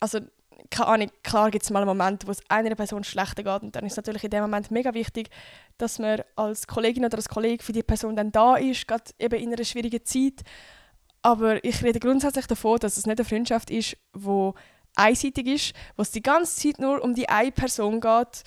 Also 0.00 0.20
keine 0.70 0.88
Ahnung, 0.88 1.10
klar 1.22 1.50
gibt 1.50 1.64
es 1.64 1.70
mal 1.70 1.80
einen 1.80 1.88
Moment, 1.88 2.26
wo 2.26 2.30
es 2.30 2.42
einer 2.48 2.74
Person 2.74 3.04
schlechter 3.04 3.42
geht 3.42 3.62
und 3.62 3.74
dann 3.74 3.84
ist 3.84 3.92
es 3.92 3.96
natürlich 3.96 4.24
in 4.24 4.30
dem 4.30 4.42
Moment 4.42 4.70
mega 4.70 4.94
wichtig, 4.94 5.28
dass 5.78 5.98
man 5.98 6.22
als 6.36 6.66
Kollegin 6.66 7.04
oder 7.04 7.16
als 7.16 7.28
Kollege 7.28 7.62
für 7.62 7.72
die 7.72 7.82
Person 7.82 8.16
dann 8.16 8.30
da 8.32 8.56
ist, 8.56 8.86
gerade 8.86 9.04
eben 9.18 9.40
in 9.40 9.52
einer 9.52 9.64
schwierigen 9.64 10.04
Zeit. 10.04 10.42
Aber 11.22 11.62
ich 11.64 11.82
rede 11.82 12.00
grundsätzlich 12.00 12.46
davon, 12.46 12.78
dass 12.78 12.96
es 12.96 13.06
nicht 13.06 13.18
eine 13.18 13.28
Freundschaft 13.28 13.70
ist, 13.70 13.96
wo 14.12 14.54
einseitig 14.94 15.46
ist, 15.46 15.74
wo 15.96 16.02
es 16.02 16.12
die 16.12 16.22
ganze 16.22 16.60
Zeit 16.60 16.78
nur 16.78 17.02
um 17.02 17.14
die 17.14 17.28
eine 17.28 17.52
Person 17.52 18.00
geht 18.00 18.44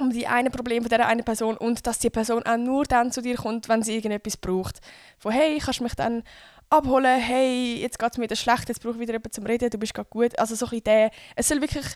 um 0.00 0.10
die 0.10 0.26
eine 0.26 0.50
Problem 0.50 0.82
von 0.82 0.88
dieser 0.88 1.06
eine 1.06 1.22
Person 1.22 1.56
und 1.56 1.86
dass 1.86 1.98
die 1.98 2.10
Person 2.10 2.42
auch 2.44 2.56
nur 2.56 2.84
dann 2.84 3.12
zu 3.12 3.22
dir 3.22 3.36
kommt, 3.36 3.68
wenn 3.68 3.82
sie 3.82 3.94
irgendetwas 3.94 4.36
braucht. 4.36 4.80
Von 5.18 5.32
hey, 5.32 5.58
kannst 5.58 5.80
du 5.80 5.84
mich 5.84 5.94
dann 5.94 6.22
abholen, 6.70 7.20
hey, 7.20 7.78
jetzt 7.80 7.98
geht 7.98 8.12
es 8.12 8.18
mir 8.18 8.24
wieder 8.24 8.36
schlecht, 8.36 8.68
jetzt 8.68 8.82
brauche 8.82 8.94
ich 8.94 9.00
wieder 9.00 9.12
jemanden 9.12 9.32
zum 9.32 9.44
Reden, 9.44 9.70
du 9.70 9.78
bist 9.78 9.92
gerade 9.92 10.08
gut. 10.08 10.38
Also 10.38 10.54
so 10.54 10.66
ein 10.66 10.82
der, 10.84 11.10
es 11.36 11.48
soll 11.48 11.60
wirklich 11.60 11.86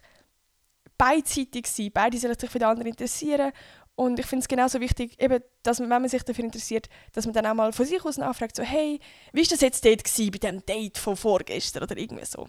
beidseitig 0.99 1.67
sein, 1.67 1.91
beide 1.93 2.19
sollen 2.19 2.39
sich 2.39 2.51
für 2.51 2.59
den 2.59 2.69
anderen 2.69 2.89
interessieren 2.89 3.53
und 3.97 4.19
ich 4.19 4.27
finde 4.27 4.43
es 4.43 4.49
genauso 4.49 4.81
wichtig, 4.81 5.21
eben, 5.21 5.43
dass 5.63 5.79
man, 5.79 5.89
wenn 5.91 6.03
man 6.03 6.09
sich 6.09 6.23
dafür 6.25 6.45
interessiert, 6.45 6.89
dass 7.13 7.27
man 7.27 7.35
dann 7.35 7.47
auch 7.47 7.55
mal 7.55 7.73
von 7.73 7.87
sich 7.87 8.05
aus 8.05 8.17
nachfragt, 8.17 8.57
so 8.57 8.63
hey, 8.63 8.99
wie 9.33 9.41
war 9.41 9.47
das 9.49 9.61
jetzt 9.61 9.85
dort 9.85 10.03
gewesen, 10.03 10.31
bei 10.33 10.39
dem 10.39 10.67
Date 10.67 10.99
von 10.99 11.17
vorgestern 11.17 11.85
oder 11.85 11.97
irgendwie 11.97 12.25
so. 12.25 12.49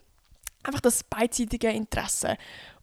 Einfach 0.64 0.82
das 0.82 1.04
beidseitige 1.04 1.70
Interesse. 1.70 2.38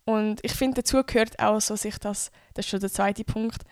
Und 0.05 0.39
ich 0.45 0.53
finde, 0.53 0.83
dazu 0.83 1.03
gehört 1.03 1.39
auch 1.41 1.61
so 1.61 1.75
sich 1.75 1.99
das, 1.99 2.31
das 2.55 2.67
ist 2.67 2.71
schon 2.71 2.81
der 2.81 2.93
zweite 2.93 3.25
Punkt, 3.25 3.63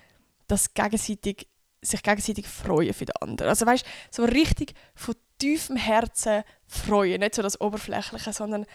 das 0.48 0.74
gegenseitig, 0.74 1.46
sich 1.82 2.02
gegenseitig 2.02 2.48
freuen 2.48 2.92
für 2.92 3.06
den 3.06 3.16
anderen. 3.20 3.48
Also 3.48 3.66
weißt 3.66 3.86
so 4.10 4.24
richtig 4.24 4.74
von 4.96 5.14
tiefem 5.40 5.76
Herzen 5.76 6.44
freuen, 6.68 7.20
nicht 7.20 7.34
so 7.34 7.42
das 7.42 7.60
Oberflächliche, 7.60 8.32
sondern 8.32 8.66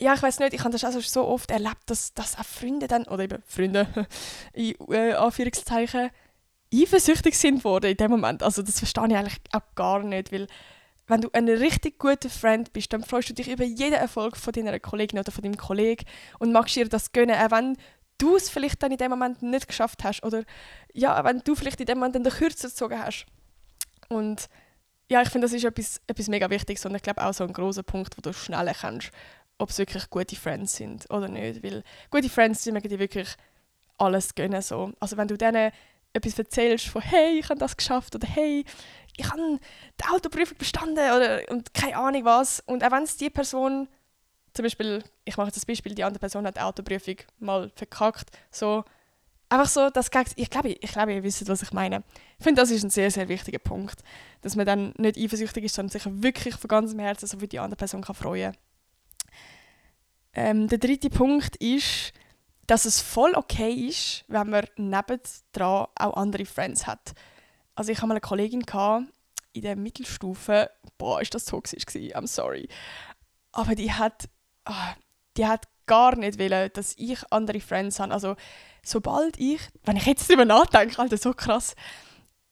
ja, 0.00 0.14
ich 0.14 0.22
weiß 0.22 0.40
nicht, 0.40 0.52
ich 0.52 0.60
habe 0.60 0.70
das 0.70 0.84
also 0.84 1.00
so 1.00 1.28
oft 1.28 1.50
erlebt, 1.50 1.82
dass, 1.86 2.12
dass 2.14 2.36
auch 2.36 2.44
Freunde 2.44 2.88
dann, 2.88 3.04
oder 3.04 3.22
eben 3.22 3.42
Freunde, 3.46 3.86
in 4.52 4.74
äh, 4.90 5.12
Anführungszeichen, 5.12 6.10
eifersüchtig 6.74 7.38
sind 7.38 7.64
worden 7.64 7.92
in 7.92 7.96
dem 7.96 8.10
Moment. 8.10 8.42
Also 8.42 8.62
das 8.62 8.78
verstehe 8.78 9.06
ich 9.06 9.16
eigentlich 9.16 9.40
auch 9.52 9.74
gar 9.76 10.02
nicht, 10.02 10.32
weil 10.32 10.48
wenn 11.06 11.20
du 11.20 11.28
ein 11.32 11.48
richtig 11.48 11.98
guter 11.98 12.30
Freund 12.30 12.72
bist, 12.72 12.92
dann 12.92 13.04
freust 13.04 13.30
du 13.30 13.34
dich 13.34 13.48
über 13.48 13.64
jeden 13.64 13.94
Erfolg 13.94 14.36
von 14.36 14.52
deiner 14.52 14.78
Kollegin 14.80 15.18
oder 15.18 15.30
von 15.30 15.42
deinem 15.42 15.56
Kollegen 15.56 16.04
und 16.38 16.52
magst 16.52 16.76
ihr 16.76 16.88
das 16.88 17.12
gönnen, 17.12 17.36
auch 17.36 17.50
wenn 17.50 17.76
du 18.18 18.36
es 18.36 18.48
vielleicht 18.48 18.82
dann 18.82 18.92
in 18.92 18.98
dem 18.98 19.10
Moment 19.10 19.42
nicht 19.42 19.68
geschafft 19.68 20.04
hast 20.04 20.22
oder 20.22 20.44
ja, 20.92 21.22
wenn 21.24 21.40
du 21.40 21.54
vielleicht 21.54 21.80
in 21.80 21.86
dem 21.86 21.98
Moment 21.98 22.14
dann 22.14 22.24
den 22.24 22.32
Kürzer 22.32 22.68
gezogen 22.68 22.98
hast. 22.98 23.26
Und 24.08 24.48
ja, 25.12 25.20
ich 25.20 25.28
finde, 25.28 25.44
das 25.44 25.52
ist 25.52 25.64
etwas, 25.64 26.00
etwas 26.06 26.28
mega 26.28 26.48
Wichtiges 26.48 26.86
und 26.86 26.94
ich 26.94 27.02
glaube 27.02 27.22
auch 27.22 27.34
so 27.34 27.44
ein 27.44 27.52
großer 27.52 27.82
Punkt, 27.82 28.16
wo 28.16 28.22
du 28.22 28.32
schnell 28.32 28.66
erkennst, 28.66 29.10
ob 29.58 29.68
es 29.68 29.78
wirklich 29.78 30.08
gute 30.08 30.36
Friends 30.36 30.74
sind 30.74 31.08
oder 31.10 31.28
nicht. 31.28 31.62
Weil 31.62 31.84
gute 32.10 32.30
Friends, 32.30 32.62
die 32.64 32.72
mögen 32.72 32.88
dir 32.88 32.98
wirklich 32.98 33.28
alles 33.98 34.34
gönnen. 34.34 34.62
So. 34.62 34.92
Also 35.00 35.18
wenn 35.18 35.28
du 35.28 35.36
denen 35.36 35.70
etwas 36.14 36.38
erzählst 36.38 36.88
von 36.88 37.02
«Hey, 37.02 37.40
ich 37.40 37.48
habe 37.50 37.60
das 37.60 37.76
geschafft» 37.76 38.14
oder 38.14 38.26
«Hey, 38.26 38.64
ich 39.16 39.30
habe 39.30 39.60
die 40.00 40.08
Autoprüfung 40.10 40.56
bestanden» 40.56 40.98
oder 40.98 41.42
und 41.50 41.74
keine 41.74 41.96
Ahnung 41.96 42.24
was. 42.24 42.60
Und 42.60 42.82
auch 42.82 42.90
wenn 42.90 43.02
es 43.02 43.18
die 43.18 43.28
Person, 43.28 43.88
zum 44.54 44.62
Beispiel, 44.62 45.04
ich 45.26 45.36
mache 45.36 45.48
jetzt 45.48 45.56
das 45.56 45.66
Beispiel, 45.66 45.94
die 45.94 46.04
andere 46.04 46.20
Person 46.20 46.46
hat 46.46 46.56
die 46.56 46.60
Autoprüfung 46.60 47.16
mal 47.38 47.70
verkackt, 47.74 48.30
so 48.50 48.82
einfach 49.52 49.68
so, 49.68 49.90
dass 49.90 50.10
ich 50.36 50.50
glaube, 50.50 50.70
ich 50.70 50.92
glaube, 50.92 51.14
ihr 51.14 51.22
wisst, 51.22 51.46
was 51.46 51.62
ich 51.62 51.72
meine. 51.72 52.02
Ich 52.38 52.44
finde, 52.44 52.60
das 52.60 52.70
ist 52.70 52.82
ein 52.82 52.90
sehr, 52.90 53.10
sehr 53.10 53.28
wichtiger 53.28 53.58
Punkt, 53.58 54.02
dass 54.40 54.56
man 54.56 54.66
dann 54.66 54.94
nicht 54.96 55.18
eifersüchtig 55.18 55.64
ist, 55.64 55.74
sondern 55.74 55.90
sich 55.90 56.04
wirklich 56.06 56.54
von 56.56 56.68
ganzem 56.68 56.98
Herzen 56.98 57.26
so 57.26 57.38
für 57.38 57.48
die 57.48 57.58
andere 57.58 57.76
Person 57.76 58.02
kann 58.02 58.14
freuen 58.14 58.56
ähm, 60.32 60.68
Der 60.68 60.78
dritte 60.78 61.10
Punkt 61.10 61.56
ist, 61.56 62.12
dass 62.66 62.86
es 62.86 63.00
voll 63.00 63.34
okay 63.34 63.72
ist, 63.72 64.24
wenn 64.28 64.48
man 64.48 64.66
nebendran 64.76 65.86
auch 65.94 66.16
andere 66.16 66.46
Friends 66.46 66.86
hat. 66.86 67.12
Also 67.74 67.92
ich 67.92 67.98
hatte 67.98 68.06
mal 68.06 68.14
eine 68.14 68.20
Kollegin 68.20 68.64
in 69.52 69.62
der 69.62 69.76
Mittelstufe, 69.76 70.70
boah, 70.96 71.20
ist 71.20 71.34
das 71.34 71.44
toxisch 71.44 71.84
gewesen, 71.84 72.14
I'm 72.14 72.26
sorry. 72.26 72.68
Aber 73.52 73.74
die 73.74 73.92
hat, 73.92 74.28
oh, 74.66 74.92
die 75.36 75.46
hat 75.46 75.68
gar 75.86 76.16
nicht 76.16 76.38
wollen, 76.38 76.70
dass 76.72 76.94
ich 76.96 77.20
andere 77.30 77.60
Friends 77.60 78.00
habe. 78.00 78.14
Also 78.14 78.36
sobald 78.84 79.38
ich, 79.38 79.60
wenn 79.84 79.96
ich 79.96 80.06
jetzt 80.06 80.28
darüber 80.28 80.44
nachdenke, 80.44 80.98
Alter, 80.98 81.16
so 81.16 81.32
krass, 81.32 81.74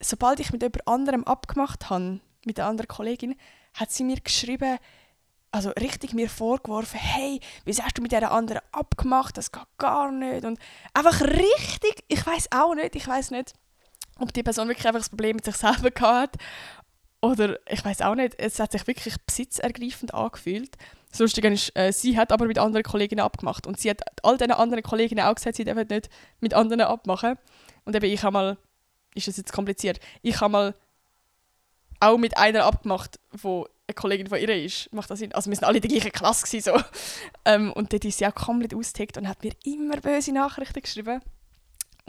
sobald 0.00 0.40
ich 0.40 0.52
mit 0.52 0.62
jemand 0.62 0.86
anderem 0.86 1.24
abgemacht 1.24 1.90
habe, 1.90 2.20
mit 2.44 2.58
einer 2.58 2.68
anderen 2.68 2.88
Kollegin, 2.88 3.36
hat 3.74 3.90
sie 3.90 4.04
mir 4.04 4.20
geschrieben, 4.20 4.78
also 5.52 5.70
richtig 5.70 6.12
mir 6.12 6.30
vorgeworfen, 6.30 6.98
hey, 6.98 7.40
wieso 7.64 7.82
hast 7.82 7.98
du 7.98 8.02
mit 8.02 8.12
dieser 8.12 8.30
anderen 8.30 8.62
abgemacht, 8.72 9.36
das 9.36 9.50
geht 9.50 9.66
gar 9.78 10.12
nicht. 10.12 10.44
Und 10.44 10.58
einfach 10.94 11.20
richtig, 11.20 12.04
ich 12.08 12.24
weiß 12.24 12.52
auch 12.52 12.74
nicht, 12.74 12.94
ich 12.94 13.06
weiß 13.06 13.32
nicht, 13.32 13.52
ob 14.18 14.32
die 14.32 14.42
Person 14.42 14.68
wirklich 14.68 14.86
einfach 14.86 15.00
das 15.00 15.08
Problem 15.08 15.36
mit 15.36 15.44
sich 15.44 15.56
selber 15.56 15.90
hat 16.00 16.36
oder 17.22 17.58
ich 17.68 17.84
weiß 17.84 18.02
auch 18.02 18.14
nicht, 18.14 18.34
es 18.38 18.58
hat 18.58 18.72
sich 18.72 18.86
wirklich 18.86 19.16
besitzergreifend 19.26 20.14
angefühlt. 20.14 20.76
Das 21.10 21.18
Lustige 21.18 21.48
ist, 21.48 21.76
äh, 21.76 21.92
sie 21.92 22.16
hat 22.16 22.32
aber 22.32 22.46
mit 22.46 22.58
anderen 22.58 22.84
Kolleginnen 22.84 23.24
abgemacht 23.24 23.66
und 23.66 23.78
sie 23.78 23.90
hat 23.90 24.00
all 24.22 24.38
diesen 24.38 24.52
anderen 24.52 24.82
Kolleginnen 24.82 25.24
auch 25.24 25.34
gesagt, 25.34 25.56
sie 25.56 25.64
dürfen 25.64 25.86
nicht 25.88 26.08
mit 26.40 26.54
anderen 26.54 26.82
abmachen. 26.82 27.36
Und 27.84 27.96
eben 27.96 28.06
ich 28.06 28.22
habe 28.22 28.32
mal, 28.32 28.58
ist 29.14 29.28
das 29.28 29.36
jetzt 29.36 29.52
kompliziert, 29.52 29.98
ich 30.22 30.40
habe 30.40 30.52
mal 30.52 30.74
auch 31.98 32.16
mit 32.16 32.36
einer 32.38 32.64
abgemacht, 32.64 33.20
wo 33.30 33.66
eine 33.86 33.94
Kollegin 33.94 34.28
von 34.28 34.38
ihr 34.38 34.64
ist. 34.64 34.92
Macht 34.92 35.10
das 35.10 35.18
Sinn? 35.18 35.32
Also 35.32 35.50
wir 35.50 35.56
sind 35.56 35.64
alle 35.64 35.78
in 35.78 35.82
der 35.82 35.90
gleichen 35.90 36.12
Klasse 36.12 36.46
gewesen, 36.46 36.72
so. 36.74 36.82
ähm, 37.44 37.72
und 37.72 37.92
dort 37.92 38.04
ist 38.04 38.18
sie 38.18 38.26
auch 38.26 38.34
komplett 38.34 38.74
ausgetickt 38.74 39.18
und 39.18 39.28
hat 39.28 39.42
mir 39.44 39.52
immer 39.64 39.96
böse 39.98 40.32
Nachrichten 40.32 40.80
geschrieben. 40.80 41.20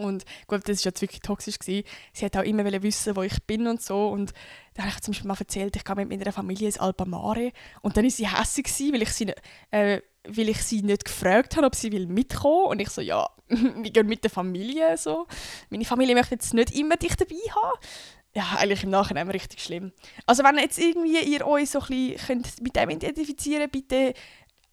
Und 0.03 0.25
gut, 0.47 0.67
das 0.67 0.85
war 0.85 0.89
jetzt 0.89 1.01
wirklich 1.01 1.21
toxisch. 1.21 1.59
Gewesen. 1.59 1.87
Sie 2.13 2.25
hat 2.25 2.37
auch 2.37 2.43
immer 2.43 2.65
wissen, 2.83 3.15
wo 3.15 3.21
ich 3.23 3.41
bin 3.43 3.67
und 3.67 3.81
so. 3.81 4.07
Und 4.07 4.33
dann 4.73 4.85
habe 4.85 4.95
ich 4.95 5.01
zum 5.01 5.13
Beispiel 5.13 5.27
mal 5.27 5.37
erzählt, 5.37 5.75
ich 5.75 5.83
gehe 5.83 5.95
mit 5.95 6.09
meiner 6.09 6.31
Familie 6.31 6.67
ins 6.67 6.79
Alpamare. 6.79 7.51
Und 7.81 7.97
dann 7.97 8.03
war 8.03 8.11
sie 8.11 8.27
hässlich, 8.27 8.93
weil 8.93 9.01
ich 9.01 9.11
sie, 9.11 9.33
äh, 9.71 10.01
weil 10.27 10.49
ich 10.49 10.63
sie 10.63 10.81
nicht 10.81 11.05
gefragt 11.05 11.57
habe, 11.57 11.67
ob 11.67 11.75
sie 11.75 11.91
will 11.91 12.07
mitkommen 12.07 12.67
Und 12.67 12.81
ich 12.81 12.89
so, 12.89 13.01
ja, 13.01 13.27
wir 13.47 13.91
gehen 13.91 14.07
mit 14.07 14.23
der 14.23 14.31
Familie. 14.31 14.97
So. 14.97 15.27
Meine 15.69 15.85
Familie 15.85 16.15
möchte 16.15 16.35
jetzt 16.35 16.53
nicht 16.53 16.75
immer 16.75 16.97
dich 16.97 17.15
dabei 17.15 17.35
haben. 17.35 17.79
Ja, 18.33 18.55
eigentlich 18.57 18.85
im 18.85 18.91
Nachhinein 18.91 19.29
richtig 19.29 19.61
schlimm. 19.61 19.91
Also 20.25 20.43
wenn 20.45 20.57
jetzt 20.57 20.79
irgendwie 20.79 21.19
ihr 21.19 21.45
euch 21.45 21.69
so 21.69 21.81
ein 21.81 21.87
bisschen 22.15 22.43
mit 22.61 22.77
dem 22.77 22.89
identifizieren 22.89 23.69
könnt, 23.69 23.89
bitte 23.89 24.13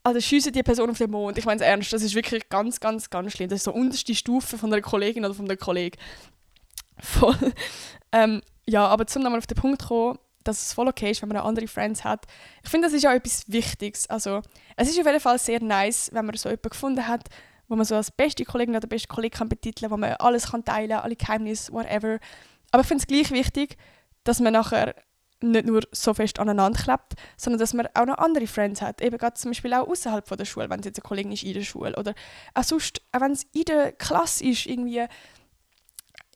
also 0.08 0.20
schiessen 0.20 0.52
die 0.52 0.62
Person 0.62 0.90
auf 0.90 0.98
den 0.98 1.10
Mond. 1.10 1.38
Ich 1.38 1.44
meine 1.44 1.60
es 1.60 1.66
ernst, 1.66 1.92
das 1.92 2.02
ist 2.02 2.14
wirklich 2.14 2.48
ganz, 2.48 2.80
ganz, 2.80 3.10
ganz 3.10 3.32
schlimm. 3.32 3.48
Das 3.48 3.58
ist 3.58 3.64
so 3.64 3.72
unterste 3.72 4.14
Stufe 4.14 4.58
von 4.58 4.72
einer 4.72 4.82
Kollegin 4.82 5.24
oder 5.24 5.34
von 5.34 5.48
einem 5.48 5.58
Kollegen. 5.58 5.98
Voll. 6.98 7.36
ähm, 8.12 8.42
ja, 8.66 8.86
aber 8.86 9.06
zum 9.06 9.22
nochmal 9.22 9.38
auf 9.38 9.46
den 9.46 9.56
Punkt 9.56 9.84
kommen, 9.84 10.18
dass 10.44 10.66
es 10.66 10.72
voll 10.72 10.88
okay 10.88 11.10
ist, 11.10 11.22
wenn 11.22 11.28
man 11.28 11.38
andere 11.38 11.68
Friends 11.68 12.04
hat. 12.04 12.26
Ich 12.64 12.70
finde, 12.70 12.86
das 12.86 12.94
ist 12.94 13.06
auch 13.06 13.12
etwas 13.12 13.44
Wichtiges. 13.48 14.08
Also, 14.08 14.42
es 14.76 14.88
ist 14.88 14.98
auf 14.98 15.06
jeden 15.06 15.20
Fall 15.20 15.38
sehr 15.38 15.62
nice, 15.62 16.10
wenn 16.12 16.26
man 16.26 16.36
so 16.36 16.48
jemanden 16.48 16.70
gefunden 16.70 17.06
hat, 17.06 17.28
wo 17.68 17.76
man 17.76 17.84
so 17.84 17.94
als 17.94 18.10
beste 18.10 18.44
Kollegin 18.44 18.74
oder 18.74 18.88
beste 18.88 19.08
Kollege 19.08 19.36
kann 19.36 19.48
betiteln, 19.48 19.90
wo 19.90 19.96
man 19.96 20.14
alles 20.14 20.50
kann 20.50 20.64
teilen, 20.64 20.92
alle 20.92 21.16
Geheimnisse, 21.16 21.72
whatever. 21.72 22.18
Aber 22.70 22.80
ich 22.80 22.88
finde 22.88 23.02
es 23.02 23.06
gleich 23.06 23.30
wichtig, 23.30 23.76
dass 24.24 24.40
man 24.40 24.54
nachher 24.54 24.94
nicht 25.42 25.66
nur 25.66 25.82
so 25.92 26.14
fest 26.14 26.38
aneinander 26.38 26.78
klebt, 26.78 27.14
sondern 27.36 27.60
dass 27.60 27.74
man 27.74 27.88
auch 27.94 28.06
noch 28.06 28.18
andere 28.18 28.46
Friends 28.46 28.82
hat. 28.82 29.00
Eben 29.00 29.18
gerade 29.18 29.34
zum 29.34 29.50
Beispiel 29.50 29.72
auch 29.74 29.88
außerhalb 29.88 30.24
der 30.24 30.44
Schule, 30.44 30.68
wenn 30.70 30.80
es 30.80 30.86
jetzt 30.86 30.98
eine 30.98 31.08
Kollegin 31.08 31.32
ist 31.32 31.44
in 31.44 31.54
der 31.54 31.62
Schule. 31.62 31.96
Oder 31.96 32.14
auch 32.54 32.64
sonst, 32.64 33.00
auch 33.12 33.20
wenn 33.20 33.32
es 33.32 33.44
in 33.52 33.64
der 33.64 33.92
Klasse 33.92 34.44
ist, 34.44 34.66
irgendwie. 34.66 35.06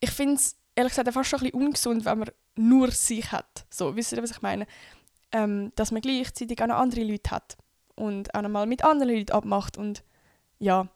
Ich 0.01 0.11
finde 0.11 0.35
es 0.35 0.57
ehrlich 0.75 0.93
gesagt 0.93 1.13
fast 1.13 1.31
schon 1.31 1.41
ein 1.41 1.45
bisschen 1.45 1.63
ungesund, 1.63 2.05
wenn 2.05 2.19
man 2.19 2.31
nur 2.57 2.91
sich 2.91 3.33
hat. 3.33 3.67
So, 3.71 3.97
wisst 3.97 4.13
ihr, 4.13 4.23
was 4.23 4.31
ich 4.31 4.43
meine? 4.43 4.67
Ähm, 5.33 5.73
dass 5.77 5.91
man 5.91 6.03
gleichzeitig 6.03 6.61
auch 6.63 6.67
noch 6.67 6.77
andere 6.77 7.05
Leute 7.05 7.31
hat 7.31 7.57
und 7.95 8.35
auch 8.35 8.43
noch 8.43 8.51
mal 8.51 8.67
mit 8.67 8.85
anderen 8.85 9.17
Leuten 9.17 9.33
abmacht 9.33 9.79
und 9.79 10.05
ja, 10.59 10.89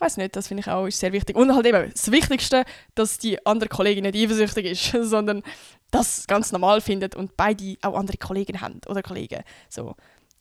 weiß 0.00 0.16
nicht, 0.16 0.34
das 0.34 0.48
finde 0.48 0.62
ich 0.62 0.68
auch 0.68 0.86
ist 0.86 0.98
sehr 0.98 1.12
wichtig. 1.12 1.36
Und 1.36 1.54
halt 1.54 1.66
eben 1.66 1.90
das 1.90 2.10
Wichtigste, 2.10 2.64
dass 2.94 3.18
die 3.18 3.44
andere 3.46 3.68
Kollegin 3.68 4.04
nicht 4.04 4.16
eifersüchtig 4.16 4.66
ist, 4.66 4.92
sondern 5.08 5.42
das 5.90 6.26
ganz 6.26 6.52
normal 6.52 6.80
findet 6.80 7.14
und 7.14 7.36
beide 7.36 7.76
auch 7.82 7.94
andere 7.94 8.16
Kollegen 8.16 8.60
haben 8.60 8.80
oder 8.88 9.02
Kollegen. 9.02 9.42
So. 9.68 9.94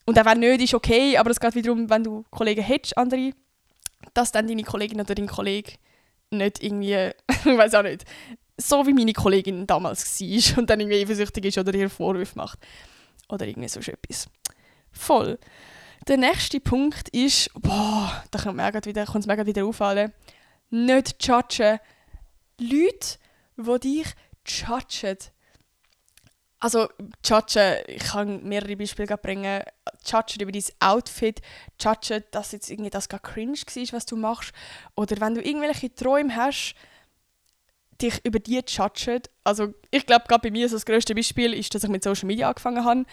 Und 0.05 0.19
auch 0.19 0.25
wenn 0.25 0.39
nicht, 0.39 0.61
ist 0.61 0.73
okay, 0.73 1.17
aber 1.17 1.31
es 1.31 1.39
geht 1.39 1.55
wiederum, 1.55 1.89
wenn 1.89 2.03
du 2.03 2.23
Kollegen 2.31 2.63
hättest, 2.63 2.97
andere, 2.97 3.31
dass 4.13 4.31
dann 4.31 4.47
deine 4.47 4.63
Kollegin 4.63 5.01
oder 5.01 5.15
dein 5.15 5.27
Kollege 5.27 5.73
nicht 6.31 6.63
irgendwie, 6.63 7.11
ich 7.29 7.45
weiß 7.45 7.75
auch 7.75 7.83
nicht, 7.83 8.05
so 8.57 8.85
wie 8.85 8.93
meine 8.93 9.13
Kollegin 9.13 9.67
damals 9.67 10.19
war 10.19 10.57
und 10.57 10.69
dann 10.69 10.79
irgendwie 10.79 11.01
eifersüchtig 11.01 11.45
ist 11.45 11.57
oder 11.57 11.73
ihr 11.73 11.89
Vorwürfe 11.89 12.37
macht. 12.37 12.59
Oder 13.29 13.47
irgendwie 13.47 13.69
so 13.69 13.79
etwas. 13.79 14.27
Voll. 14.91 15.37
Der 16.07 16.17
nächste 16.17 16.59
Punkt 16.59 17.09
ist, 17.09 17.51
boah, 17.53 18.23
da 18.31 18.39
kommt 18.39 18.59
es 18.59 18.85
mir 18.85 18.85
wieder, 18.85 19.05
mir 19.27 19.45
wieder 19.45 19.65
auffallen, 19.65 20.13
nicht 20.69 21.25
judgen. 21.25 21.79
Leute, 22.59 23.17
die 23.57 24.03
dich 24.03 24.15
judgen. 24.45 25.17
Also, 26.61 26.89
judgen, 27.25 27.77
ich 27.87 28.03
kann 28.03 28.43
mehrere 28.43 28.75
Beispiele 28.75 29.17
bringen. 29.17 29.63
Judgen 30.05 30.41
über 30.41 30.51
dein 30.51 30.63
Outfit, 30.79 31.41
judgen, 31.81 32.23
dass 32.31 32.51
jetzt 32.51 32.69
irgendwie 32.69 32.89
das 32.89 33.07
gar 33.07 33.19
cringe 33.19 33.53
war, 33.53 33.93
was 33.93 34.05
du 34.05 34.15
machst. 34.17 34.51
Oder 34.95 35.19
wenn 35.21 35.35
du 35.35 35.41
irgendwelche 35.41 35.93
Träume 35.93 36.35
hast, 36.35 36.75
dich 38.01 38.19
über 38.25 38.39
die 38.39 38.61
judgen. 38.67 39.21
Also, 39.43 39.73
ich 39.91 40.05
glaube, 40.05 40.25
gerade 40.27 40.41
bei 40.41 40.51
mir 40.51 40.67
so 40.69 40.75
das 40.75 40.85
grösste 40.85 41.15
Beispiel 41.15 41.53
ist, 41.53 41.73
dass 41.73 41.83
ich 41.83 41.89
mit 41.89 42.03
Social 42.03 42.27
Media 42.27 42.49
angefangen 42.49 42.83
habe 42.83 43.05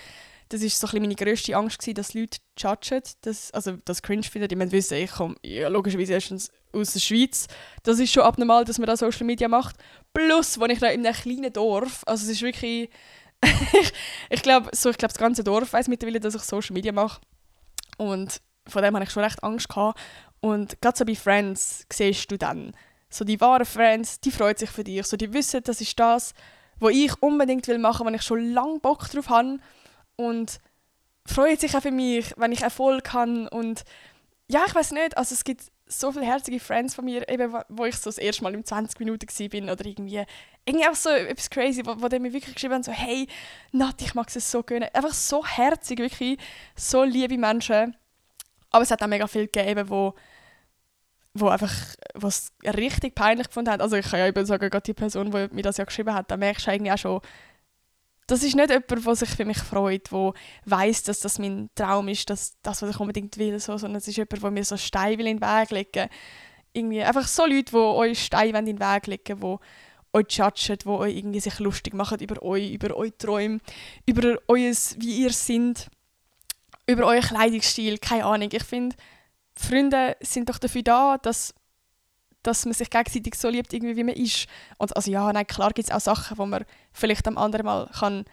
das 0.48 0.62
war 0.62 0.88
so 0.88 0.98
meine 0.98 1.14
grösste 1.14 1.56
Angst, 1.56 1.78
gewesen, 1.78 1.94
dass 1.94 2.14
Leute 2.14 2.38
judgen, 2.58 3.02
dass, 3.22 3.50
also 3.52 3.76
das 3.84 4.02
cringe 4.02 4.22
finden. 4.22 4.48
Die 4.48 4.56
müssen 4.56 4.72
wissen, 4.72 4.98
ich 4.98 5.10
komme 5.10 5.34
ja, 5.42 5.68
logischerweise 5.68 6.12
erstens 6.12 6.50
aus 6.72 6.92
der 6.92 7.00
Schweiz. 7.00 7.48
Das 7.82 7.98
ist 7.98 8.12
schon 8.12 8.22
abnormal, 8.22 8.64
dass 8.64 8.78
man 8.78 8.86
da 8.86 8.96
Social 8.96 9.26
Media 9.26 9.48
macht. 9.48 9.76
Plus, 10.12 10.60
wenn 10.60 10.70
ich 10.70 10.78
da 10.78 10.88
in 10.88 11.04
einem 11.04 11.14
kleinen 11.14 11.52
Dorf, 11.52 12.02
also 12.06 12.24
es 12.24 12.30
ist 12.30 12.42
wirklich, 12.42 12.90
ich 14.30 14.42
glaube, 14.42 14.70
so, 14.72 14.90
glaub, 14.92 15.10
das 15.10 15.18
ganze 15.18 15.42
Dorf 15.42 15.72
weiß 15.72 15.88
mittlerweile, 15.88 16.20
dass 16.20 16.34
ich 16.34 16.42
Social 16.42 16.74
Media 16.74 16.92
mache. 16.92 17.20
Und 17.98 18.40
von 18.68 18.82
dem 18.82 18.94
hatte 18.94 19.04
ich 19.04 19.10
schon 19.10 19.24
recht 19.24 19.42
Angst. 19.42 19.68
Gehabt. 19.68 19.98
Und 20.40 20.80
gerade 20.80 20.96
so 20.96 21.04
bei 21.04 21.14
Friends 21.14 21.86
siehst 21.92 22.30
du 22.30 22.36
dann, 22.36 22.72
so 23.08 23.24
die 23.24 23.40
wahren 23.40 23.64
Friends, 23.64 24.20
die 24.20 24.30
freuen 24.30 24.56
sich 24.56 24.70
für 24.70 24.84
dich. 24.84 25.04
So, 25.06 25.16
die 25.16 25.32
wissen, 25.32 25.62
das 25.64 25.80
ist 25.80 25.98
das, 25.98 26.34
was 26.78 26.92
ich 26.92 27.12
unbedingt 27.22 27.66
will 27.68 27.78
machen, 27.78 28.06
wenn 28.06 28.14
ich 28.14 28.22
schon 28.22 28.52
lange 28.52 28.78
Bock 28.78 29.08
drauf 29.08 29.28
habe 29.28 29.58
und 30.16 30.58
freut 31.26 31.60
sich 31.60 31.76
auch 31.76 31.82
für 31.82 31.90
mich, 31.90 32.32
wenn 32.36 32.52
ich 32.52 32.62
Erfolg 32.62 33.12
habe 33.12 33.48
und 33.50 33.84
ja, 34.48 34.64
ich 34.66 34.74
weiß 34.74 34.92
nicht, 34.92 35.16
also 35.16 35.34
es 35.34 35.44
gibt 35.44 35.70
so 35.88 36.12
viele 36.12 36.24
herzige 36.24 36.60
Friends 36.60 36.94
von 36.94 37.04
mir, 37.04 37.28
eben, 37.28 37.54
wo 37.68 37.84
ich 37.84 37.96
so 37.96 38.10
das 38.10 38.18
erste 38.18 38.42
Mal 38.42 38.54
in 38.54 38.64
20 38.64 38.98
Minuten 38.98 39.26
bin 39.48 39.70
oder 39.70 39.84
irgendwie, 39.84 40.24
irgendwie 40.64 40.86
auch 40.86 40.94
so 40.94 41.10
etwas 41.10 41.48
crazy, 41.48 41.84
wo, 41.84 42.00
wo 42.00 42.08
die 42.08 42.18
mir 42.18 42.32
wirklich 42.32 42.54
geschrieben 42.54 42.74
haben, 42.74 42.82
so 42.82 42.92
hey, 42.92 43.28
Nat, 43.72 44.00
ich 44.02 44.14
mag 44.14 44.28
es 44.34 44.50
so 44.50 44.62
gerne. 44.62 44.92
Einfach 44.94 45.14
so 45.14 45.44
herzig, 45.44 45.98
wirklich, 45.98 46.38
so 46.74 47.04
liebe 47.04 47.38
Menschen. 47.38 47.96
Aber 48.70 48.82
es 48.82 48.90
hat 48.90 49.02
auch 49.02 49.06
mega 49.06 49.26
viel 49.28 49.46
gegeben, 49.46 49.88
wo, 49.88 50.14
wo 51.34 51.48
einfach 51.48 51.72
was 52.14 52.52
richtig 52.64 53.14
peinlich 53.14 53.46
gefunden 53.46 53.70
hat. 53.70 53.80
Also 53.80 53.96
ich 53.96 54.06
kann 54.06 54.18
ja 54.18 54.26
eben 54.26 54.44
sagen, 54.44 54.68
gerade 54.68 54.82
die 54.82 54.94
Person, 54.94 55.30
die 55.30 55.48
mir 55.52 55.62
das 55.62 55.76
ja 55.76 55.84
geschrieben 55.84 56.14
hat, 56.14 56.30
da 56.30 56.36
merkst 56.36 56.66
du 56.66 56.70
eigentlich 56.72 56.92
auch 56.92 56.98
schon, 56.98 57.20
das 58.26 58.42
ist 58.42 58.56
nicht 58.56 58.70
jemand, 58.70 59.06
der 59.06 59.14
sich 59.14 59.28
für 59.28 59.44
mich 59.44 59.58
freut, 59.58 60.10
der 60.10 60.32
weiß, 60.64 61.04
dass 61.04 61.20
das 61.20 61.38
mein 61.38 61.70
Traum 61.74 62.08
ist, 62.08 62.28
dass 62.28 62.56
das, 62.62 62.82
was 62.82 62.90
ich 62.90 63.00
unbedingt 63.00 63.36
will, 63.38 63.58
so, 63.60 63.76
sondern 63.78 63.98
es 63.98 64.08
ist 64.08 64.16
jemand, 64.16 64.42
der 64.42 64.50
mir 64.50 64.64
so 64.64 64.76
Steine 64.76 65.22
in 65.22 65.38
den 65.38 65.40
Weg 65.40 65.70
legen 65.70 66.08
irgendwie 66.72 67.02
Einfach 67.02 67.26
so 67.26 67.46
Leute, 67.46 67.70
die 67.70 67.76
euch 67.76 68.24
Steine 68.24 68.58
in 68.58 68.66
den 68.66 68.80
Weg 68.80 69.06
legen 69.06 69.40
die 69.40 69.56
euch 70.12 70.26
judgen, 70.30 70.78
die 70.78 70.88
euch 70.88 71.16
irgendwie 71.16 71.40
sich 71.40 71.58
lustig 71.58 71.94
machen 71.94 72.18
über 72.20 72.42
euch, 72.42 72.72
über 72.72 72.94
eure 72.94 73.16
Träume, 73.16 73.60
über 74.06 74.38
euer, 74.48 74.72
wie 74.98 75.22
ihr 75.22 75.32
seid, 75.32 75.88
über 76.86 77.06
euren 77.06 77.22
Kleidungsstil, 77.22 77.98
keine 77.98 78.24
Ahnung. 78.24 78.48
Ich 78.52 78.64
finde, 78.64 78.96
Freunde 79.54 80.16
sind 80.20 80.48
doch 80.48 80.58
dafür 80.58 80.82
da, 80.82 81.18
dass 81.18 81.54
dass 82.46 82.64
man 82.64 82.74
sich 82.74 82.90
gegenseitig 82.90 83.34
so 83.34 83.48
liebt, 83.48 83.72
irgendwie, 83.72 83.96
wie 83.96 84.04
man 84.04 84.14
ist. 84.14 84.46
Und, 84.78 84.94
also 84.96 85.10
ja, 85.10 85.32
nein, 85.32 85.46
klar 85.46 85.72
gibt 85.72 85.88
es 85.88 85.94
auch 85.94 86.00
Sachen, 86.00 86.36
die 86.36 86.46
man 86.46 86.64
vielleicht 86.92 87.26
am 87.26 87.38
anderen 87.38 87.66
Mal 87.66 87.90
kann 87.98 88.24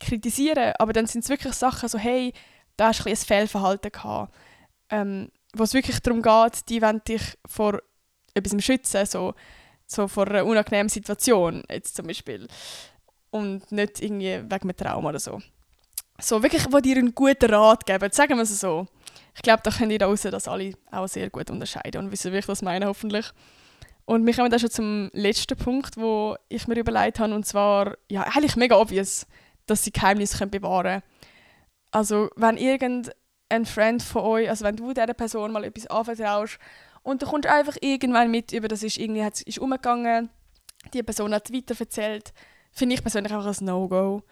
kritisieren 0.00 0.56
kann, 0.56 0.74
aber 0.78 0.92
dann 0.92 1.06
sind 1.06 1.22
es 1.22 1.30
wirklich 1.30 1.54
Sachen 1.54 1.88
so, 1.88 1.98
hey, 1.98 2.32
da 2.76 2.88
hast 2.88 3.00
du 3.00 3.04
ein, 3.04 3.12
ein 3.12 3.16
Fehlverhalten 3.16 3.92
gehabt. 3.92 4.34
Ähm, 4.90 5.30
wo 5.54 5.62
es 5.62 5.74
wirklich 5.74 6.00
darum 6.00 6.22
geht, 6.22 6.68
die 6.68 6.82
wollen 6.82 7.02
dich 7.06 7.22
vor 7.46 7.78
etwas 8.34 8.64
schützen, 8.64 9.06
so, 9.06 9.34
so 9.86 10.08
vor 10.08 10.26
einer 10.26 10.44
unangenehmen 10.44 10.88
Situation, 10.88 11.62
jetzt 11.70 11.94
zum 11.94 12.06
Beispiel. 12.06 12.48
Und 13.30 13.70
nicht 13.70 14.02
irgendwie 14.02 14.42
wegen 14.42 14.50
einem 14.50 14.76
Trauma 14.76 15.10
oder 15.10 15.20
so. 15.20 15.40
So, 16.18 16.42
wirklich, 16.42 16.66
wo 16.70 16.80
dir 16.80 16.96
einen 16.96 17.14
guten 17.14 17.52
Rat 17.52 17.86
geben, 17.86 18.10
sagen 18.12 18.36
wir 18.36 18.42
es 18.42 18.60
so 18.60 18.86
ich 19.34 19.42
glaube, 19.42 19.62
da 19.62 19.70
könnt 19.70 19.92
ihr 19.92 19.98
da 19.98 20.12
das 20.12 20.48
alle 20.48 20.74
auch 20.90 21.06
sehr 21.08 21.30
gut 21.30 21.50
unterscheiden 21.50 22.04
und 22.04 22.12
wissen, 22.12 22.32
wie 22.32 22.38
ich 22.38 22.46
das 22.46 22.62
meine, 22.62 22.86
hoffentlich. 22.86 23.32
Und 24.04 24.26
wir 24.26 24.34
kommen 24.34 24.50
dann 24.50 24.60
schon 24.60 24.70
zum 24.70 25.10
letzten 25.12 25.56
Punkt, 25.56 25.96
wo 25.96 26.36
ich 26.48 26.66
mir 26.66 26.78
überlegt 26.78 27.18
habe, 27.18 27.34
und 27.34 27.46
zwar, 27.46 27.96
ja, 28.10 28.22
eigentlich 28.22 28.56
mega 28.56 28.76
obvious, 28.76 29.26
dass 29.66 29.84
sie 29.84 29.92
Geheimnisse 29.92 30.46
bewahren 30.46 30.84
können. 30.84 31.02
Also, 31.92 32.30
wenn 32.36 32.56
irgendein 32.56 33.66
Freund 33.66 34.02
von 34.02 34.22
euch, 34.22 34.48
also 34.48 34.64
wenn 34.64 34.76
du 34.76 34.92
dieser 34.92 35.14
Person 35.14 35.52
mal 35.52 35.64
etwas 35.64 35.86
anvertraust 35.86 36.58
und 37.02 37.22
du 37.22 37.26
kommst 37.26 37.46
einfach 37.46 37.76
irgendwann 37.80 38.30
mit 38.30 38.52
über, 38.52 38.68
das 38.68 38.82
ist 38.82 38.98
irgendwie 38.98 39.24
hat, 39.24 39.40
ist 39.42 39.58
umgegangen, 39.58 40.30
die 40.92 41.02
Person 41.02 41.34
hat 41.34 41.52
weiterverzählt, 41.52 42.32
finde 42.72 42.94
ich 42.94 43.02
persönlich 43.02 43.32
einfach 43.32 43.46
ein 43.46 43.64
No-Go. 43.64 44.22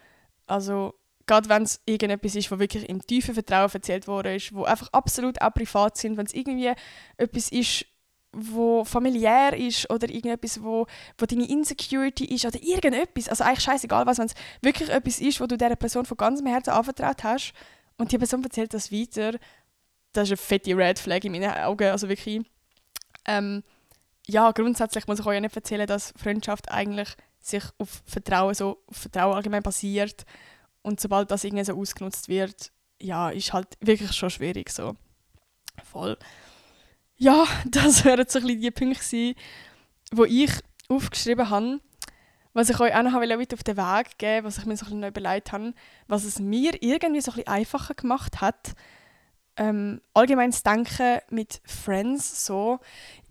Also, 0.47 0.95
gerade 1.31 1.47
wenn 1.47 1.63
es 1.63 1.79
irgendetwas 1.85 2.35
ist, 2.35 2.51
was 2.51 2.59
wirklich 2.59 2.89
im 2.89 3.01
tiefen 3.01 3.33
Vertrauen 3.33 3.71
erzählt 3.71 4.05
worden 4.05 4.35
ist, 4.35 4.53
wo 4.53 4.65
einfach 4.65 4.89
absolut 4.91 5.41
auch 5.41 5.53
privat 5.53 5.95
sind, 5.95 6.17
wenn 6.17 6.25
es 6.25 6.33
irgendwie 6.33 6.73
etwas 7.15 7.49
ist, 7.53 7.85
wo 8.33 8.83
familiär 8.83 9.55
ist 9.55 9.89
oder 9.89 10.09
irgendetwas, 10.09 10.61
wo, 10.61 10.87
wo 11.17 11.25
deine 11.25 11.49
Insecurity 11.49 12.25
ist 12.25 12.43
oder 12.43 12.61
irgendetwas, 12.61 13.29
also 13.29 13.45
eigentlich 13.45 13.61
scheißegal 13.61 14.05
was, 14.05 14.17
wenn 14.17 14.25
es 14.25 14.33
wirklich 14.61 14.89
etwas 14.89 15.21
ist, 15.21 15.39
wo 15.39 15.45
du 15.45 15.57
dieser 15.57 15.77
Person 15.77 16.03
von 16.03 16.17
ganzem 16.17 16.47
Herzen 16.47 16.71
anvertraut 16.71 17.23
hast 17.23 17.53
und 17.97 18.11
die 18.11 18.17
Person 18.17 18.43
erzählt 18.43 18.73
das 18.73 18.91
weiter, 18.91 19.39
das 20.11 20.23
ist 20.23 20.31
eine 20.31 20.37
fette 20.37 20.75
Red 20.75 20.99
Flag 20.99 21.23
in 21.23 21.31
meinen 21.31 21.49
Augen, 21.49 21.91
also 21.91 22.09
wirklich. 22.09 22.41
Ähm, 23.25 23.63
ja, 24.27 24.51
grundsätzlich 24.51 25.07
muss 25.07 25.21
ich 25.21 25.25
euch 25.25 25.35
ja 25.35 25.39
nicht 25.39 25.55
erzählen, 25.55 25.87
dass 25.87 26.13
Freundschaft 26.21 26.69
eigentlich 26.69 27.15
sich 27.39 27.63
auf 27.77 28.03
Vertrauen, 28.05 28.53
so 28.53 28.83
auf 28.87 28.97
Vertrauen 28.97 29.35
allgemein 29.35 29.63
basiert 29.63 30.25
Und 30.81 30.99
sobald 30.99 31.31
das 31.31 31.43
irgendwie 31.43 31.63
so 31.63 31.77
ausgenutzt 31.77 32.27
wird, 32.27 32.71
ja, 33.01 33.29
ist 33.29 33.53
halt 33.53 33.67
wirklich 33.79 34.13
schon 34.13 34.29
schwierig 34.29 34.69
so. 34.69 34.95
Voll. 35.83 36.17
Ja, 37.17 37.45
das 37.65 38.05
wären 38.05 38.27
so 38.27 38.39
ein 38.39 38.45
bisschen 38.45 38.61
die 38.61 38.71
Punkte 38.71 38.99
gewesen, 38.99 39.35
wo 40.11 40.25
ich 40.25 40.51
aufgeschrieben 40.89 41.49
habe. 41.49 41.79
Was 42.53 42.69
ich 42.69 42.79
euch 42.81 42.93
auch 42.93 43.03
noch 43.03 43.17
mit 43.37 43.53
auf 43.53 43.63
den 43.63 43.77
Weg 43.77 44.17
geben 44.17 44.45
was 44.45 44.57
ich 44.57 44.65
mir 44.65 44.75
so 44.75 44.85
ein 44.85 44.99
bisschen 44.99 45.07
überlegt 45.07 45.53
habe, 45.53 45.73
was 46.07 46.25
es 46.25 46.39
mir 46.39 46.73
irgendwie 46.83 47.21
so 47.21 47.31
ein 47.31 47.35
bisschen 47.35 47.47
einfacher 47.47 47.93
gemacht 47.93 48.41
hat, 48.41 48.73
ähm, 49.55 50.01
allgemein 50.13 50.51
zu 50.51 50.63
denken 50.63 51.19
mit 51.29 51.61
Friends 51.63 52.45
so, 52.45 52.79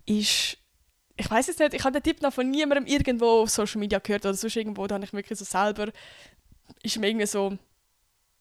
ist, 0.07 0.57
ich 1.17 1.29
weiß 1.29 1.49
es 1.49 1.59
nicht, 1.59 1.75
ich 1.75 1.83
habe 1.83 1.99
den 1.99 2.03
Tipp 2.03 2.23
noch 2.23 2.33
von 2.33 2.49
niemandem 2.49 2.87
irgendwo 2.87 3.41
auf 3.41 3.49
Social 3.51 3.79
Media 3.79 3.99
gehört 3.99 4.25
oder 4.25 4.33
sonst 4.33 4.55
irgendwo, 4.55 4.87
da 4.87 4.95
habe 4.95 5.05
ich 5.05 5.13
wirklich 5.13 5.37
so 5.37 5.45
selber, 5.45 5.91
ist 6.83 6.97
mir 6.97 7.07
irgendwie 7.07 7.27
so 7.27 7.49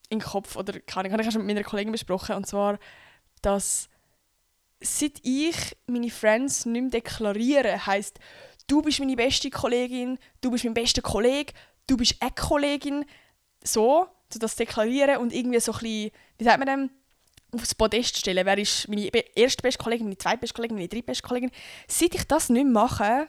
in 0.08 0.18
den 0.18 0.20
Kopf 0.20 0.56
oder 0.56 0.78
keine 0.80 1.08
Ahnung, 1.08 1.12
habe 1.12 1.22
ich 1.22 1.32
schon 1.32 1.44
mit 1.44 1.54
meiner 1.54 1.66
Kollegin 1.66 1.92
besprochen 1.92 2.36
und 2.36 2.46
zwar, 2.46 2.78
dass 3.42 3.88
seit 4.80 5.20
ich 5.22 5.76
meine 5.86 6.10
Friends 6.10 6.66
nicht 6.66 6.80
mehr 6.82 6.90
deklariere, 6.90 7.86
heisst, 7.86 8.18
du 8.66 8.82
bist 8.82 9.00
meine 9.00 9.16
beste 9.16 9.50
Kollegin, 9.50 10.18
du 10.40 10.50
bist 10.50 10.64
mein 10.64 10.74
bester 10.74 11.02
Kollege, 11.02 11.52
du 11.86 11.96
bist 11.96 12.16
eine 12.20 12.30
Kollegin, 12.30 13.04
so, 13.62 14.06
so 14.32 14.38
das 14.38 14.56
deklarieren 14.56 15.18
und 15.18 15.32
irgendwie 15.32 15.60
so 15.60 15.72
ein 15.72 15.78
bisschen, 15.78 16.10
wie 16.38 16.44
sagt 16.44 16.58
man 16.58 16.66
dem, 16.66 16.90
aufs 17.52 17.74
Podest 17.74 18.16
stellen, 18.16 18.46
wer 18.46 18.58
ist 18.58 18.88
meine 18.88 19.10
erste 19.34 19.62
beste 19.62 19.82
Kollegin, 19.82 20.06
meine 20.06 20.18
zweite 20.18 20.38
beste 20.38 20.54
Kollegin, 20.54 20.76
meine 20.76 20.88
dritte 20.88 21.06
beste 21.06 21.26
Kollegin. 21.26 21.50
Seit 21.88 22.14
ich 22.14 22.24
das 22.24 22.48
nicht 22.48 22.66
mache, 22.66 23.28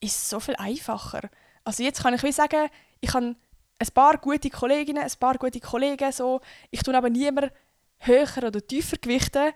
ist 0.00 0.16
es 0.16 0.30
so 0.30 0.40
viel 0.40 0.56
einfacher. 0.56 1.28
Also 1.64 1.82
jetzt 1.82 2.02
kann 2.02 2.14
ich 2.14 2.22
wie 2.22 2.32
sagen, 2.32 2.70
ich 3.00 3.12
habe 3.12 3.36
ein 3.78 3.88
paar 3.94 4.18
gute 4.18 4.50
Kolleginnen, 4.50 5.02
ein 5.02 5.18
paar 5.18 5.34
gute 5.34 5.60
Kollegen, 5.60 6.12
so. 6.12 6.40
ich 6.70 6.82
tue 6.82 6.96
aber 6.96 7.10
niemand 7.10 7.52
höher 7.98 8.28
oder 8.38 8.66
tiefer 8.66 8.96
gewichten, 8.96 9.52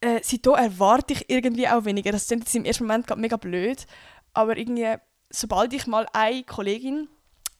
äh, 0.00 0.20
seitdem 0.22 0.54
erwarte 0.54 1.14
ich 1.14 1.30
irgendwie 1.30 1.68
auch 1.68 1.84
weniger. 1.84 2.12
Das 2.12 2.26
klingt 2.26 2.44
jetzt 2.44 2.54
im 2.54 2.64
ersten 2.64 2.84
Moment 2.84 3.16
mega 3.16 3.36
blöd, 3.36 3.86
aber 4.32 4.56
irgendwie, 4.56 4.96
sobald 5.30 5.72
ich 5.72 5.86
mal 5.86 6.06
eine 6.12 6.42
Kollegin, 6.42 7.08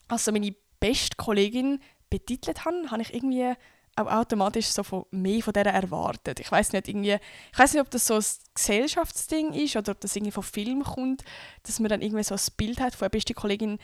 also 0.08 0.32
meine 0.32 0.54
beste 0.80 1.16
Kollegin, 1.16 1.80
betitelt 2.10 2.64
habe, 2.64 2.90
habe 2.90 3.02
ich 3.02 3.14
irgendwie 3.14 3.54
auch 3.96 4.06
automatisch 4.06 4.68
so 4.68 4.82
von 4.82 5.04
mehr 5.10 5.42
von 5.42 5.52
der 5.52 5.66
erwartet. 5.66 6.40
Ich 6.40 6.50
weiß 6.50 6.72
nicht 6.72 6.88
irgendwie, 6.88 7.18
ich 7.52 7.58
weiß 7.58 7.74
nicht, 7.74 7.82
ob 7.82 7.90
das 7.90 8.06
so 8.06 8.14
ein 8.14 8.24
Gesellschaftsding 8.54 9.52
ist 9.52 9.76
oder 9.76 9.92
ob 9.92 10.00
das 10.00 10.16
irgendwie 10.16 10.32
von 10.32 10.42
Film 10.42 10.82
kommt, 10.82 11.24
dass 11.62 11.78
man 11.78 11.90
dann 11.90 12.02
irgendwie 12.02 12.24
so 12.24 12.34
ein 12.34 12.40
Bild 12.56 12.80
hat 12.80 12.94
von 12.94 13.06
einer 13.06 13.10
besten 13.10 13.34
Kollegin, 13.34 13.78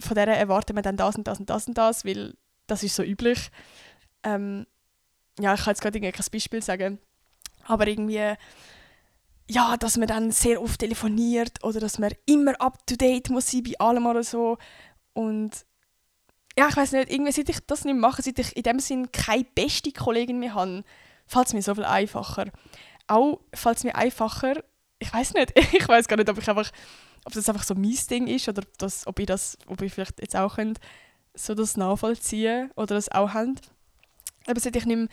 von 0.00 0.14
der 0.14 0.28
erwartet 0.28 0.74
man 0.74 0.82
dann 0.82 0.96
das 0.96 1.16
und 1.16 1.26
das 1.26 1.40
und 1.40 1.50
das 1.50 1.66
und 1.66 1.78
das, 1.78 2.04
weil 2.04 2.34
das 2.66 2.82
ist 2.82 2.94
so 2.96 3.02
üblich. 3.02 3.50
Ähm, 4.22 4.66
ja, 5.38 5.54
ich 5.54 5.60
kann 5.60 5.72
jetzt 5.72 5.80
gerade 5.80 6.00
kein 6.00 6.24
Beispiel 6.32 6.62
sagen, 6.62 6.98
aber 7.64 7.86
irgendwie, 7.86 8.34
ja, 9.50 9.76
dass 9.76 9.96
man 9.96 10.08
dann 10.08 10.30
sehr 10.30 10.60
oft 10.60 10.80
telefoniert 10.80 11.64
oder 11.64 11.80
dass 11.80 11.98
man 11.98 12.12
immer 12.26 12.60
up 12.60 12.86
to 12.86 12.96
date 12.96 13.30
muss 13.30 13.50
sein 13.50 13.62
bei 13.62 13.78
allem 13.78 14.06
oder 14.06 14.22
so. 14.22 14.58
Und 15.14 15.64
ja, 16.58 16.68
ich 16.68 16.76
weiß 16.76 16.92
nicht, 16.92 17.10
irgendwie 17.10 17.32
seit 17.32 17.48
ich 17.48 17.60
das 17.66 17.84
nicht 17.84 17.96
mache, 17.96 18.22
seit 18.22 18.38
ich 18.38 18.56
in 18.56 18.62
dem 18.64 18.80
Sinn 18.80 19.12
keine 19.12 19.44
beste 19.44 19.92
Kollegin 19.92 20.38
mehr 20.38 20.54
habe, 20.54 20.84
fällt 21.26 21.46
es 21.46 21.54
mir 21.54 21.62
so 21.62 21.74
viel 21.74 21.84
einfacher. 21.84 22.46
Auch 23.06 23.40
fällt 23.54 23.78
es 23.78 23.84
mir 23.84 23.94
einfacher, 23.94 24.62
ich 24.98 25.12
weiß 25.12 25.34
nicht, 25.34 25.52
ich 25.72 25.88
weiß 25.88 26.08
gar 26.08 26.16
nicht, 26.16 26.28
ob 26.28 26.38
ich 26.38 26.48
einfach, 26.48 26.70
ob 27.28 27.34
das 27.34 27.50
einfach 27.50 27.62
so 27.62 27.74
mein 27.74 27.98
Ding 28.08 28.26
ist 28.26 28.48
oder 28.48 28.62
ob, 28.62 28.78
das, 28.78 29.06
ob 29.06 29.18
ich 29.18 29.26
das, 29.26 29.58
ob 29.66 29.82
ich 29.82 29.92
vielleicht 29.92 30.18
jetzt 30.18 30.34
auch 30.34 30.56
könnt, 30.56 30.80
so 31.34 31.54
das 31.54 31.76
nachvollziehen 31.76 32.70
oder 32.74 32.94
das 32.94 33.12
auch 33.12 33.34
habt. 33.34 33.70
Aber 34.46 34.58
seit 34.58 34.74
ich 34.76 34.86
nicht 34.86 34.96
mehr 34.96 35.08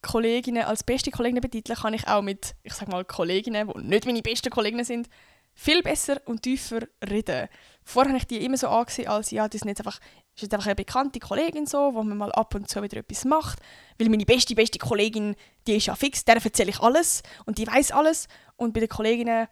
Kolleginnen 0.00 0.62
als 0.62 0.84
beste 0.84 1.10
Kolleginnen 1.10 1.40
betiteln, 1.40 1.76
kann 1.76 1.92
ich 1.92 2.06
auch 2.06 2.22
mit, 2.22 2.54
ich 2.62 2.72
sag 2.72 2.86
mal, 2.86 3.04
Kolleginnen, 3.04 3.68
die 3.68 3.82
nicht 3.82 4.06
meine 4.06 4.22
besten 4.22 4.50
Kolleginnen 4.50 4.84
sind, 4.84 5.08
viel 5.54 5.82
besser 5.82 6.20
und 6.26 6.42
tiefer 6.44 6.86
reden. 7.10 7.48
Vorher 7.82 8.12
habe 8.12 8.18
ich 8.18 8.28
die 8.28 8.44
immer 8.44 8.58
so 8.58 8.68
angesehen, 8.68 9.08
als 9.08 9.32
ja, 9.32 9.48
das 9.48 9.62
sind 9.62 9.68
jetzt 9.68 9.80
einfach, 9.80 9.98
ist 10.36 10.42
jetzt 10.42 10.54
einfach 10.54 10.66
eine 10.66 10.76
bekannte 10.76 11.18
Kollegin 11.18 11.66
so, 11.66 11.94
wo 11.94 12.04
man 12.04 12.16
mal 12.16 12.30
ab 12.30 12.54
und 12.54 12.70
zu 12.70 12.80
wieder 12.80 12.98
etwas 12.98 13.24
macht. 13.24 13.58
Weil 13.98 14.08
meine 14.08 14.24
beste, 14.24 14.54
beste 14.54 14.78
Kollegin, 14.78 15.34
die 15.66 15.74
ist 15.74 15.86
ja 15.86 15.96
fix, 15.96 16.24
der 16.24 16.36
erzähle 16.36 16.70
ich 16.70 16.78
alles 16.78 17.24
und 17.44 17.58
die 17.58 17.66
weiß 17.66 17.90
alles. 17.90 18.28
Und 18.54 18.72
bei 18.72 18.78
den 18.78 18.88
Kolleginnen, 18.88 19.48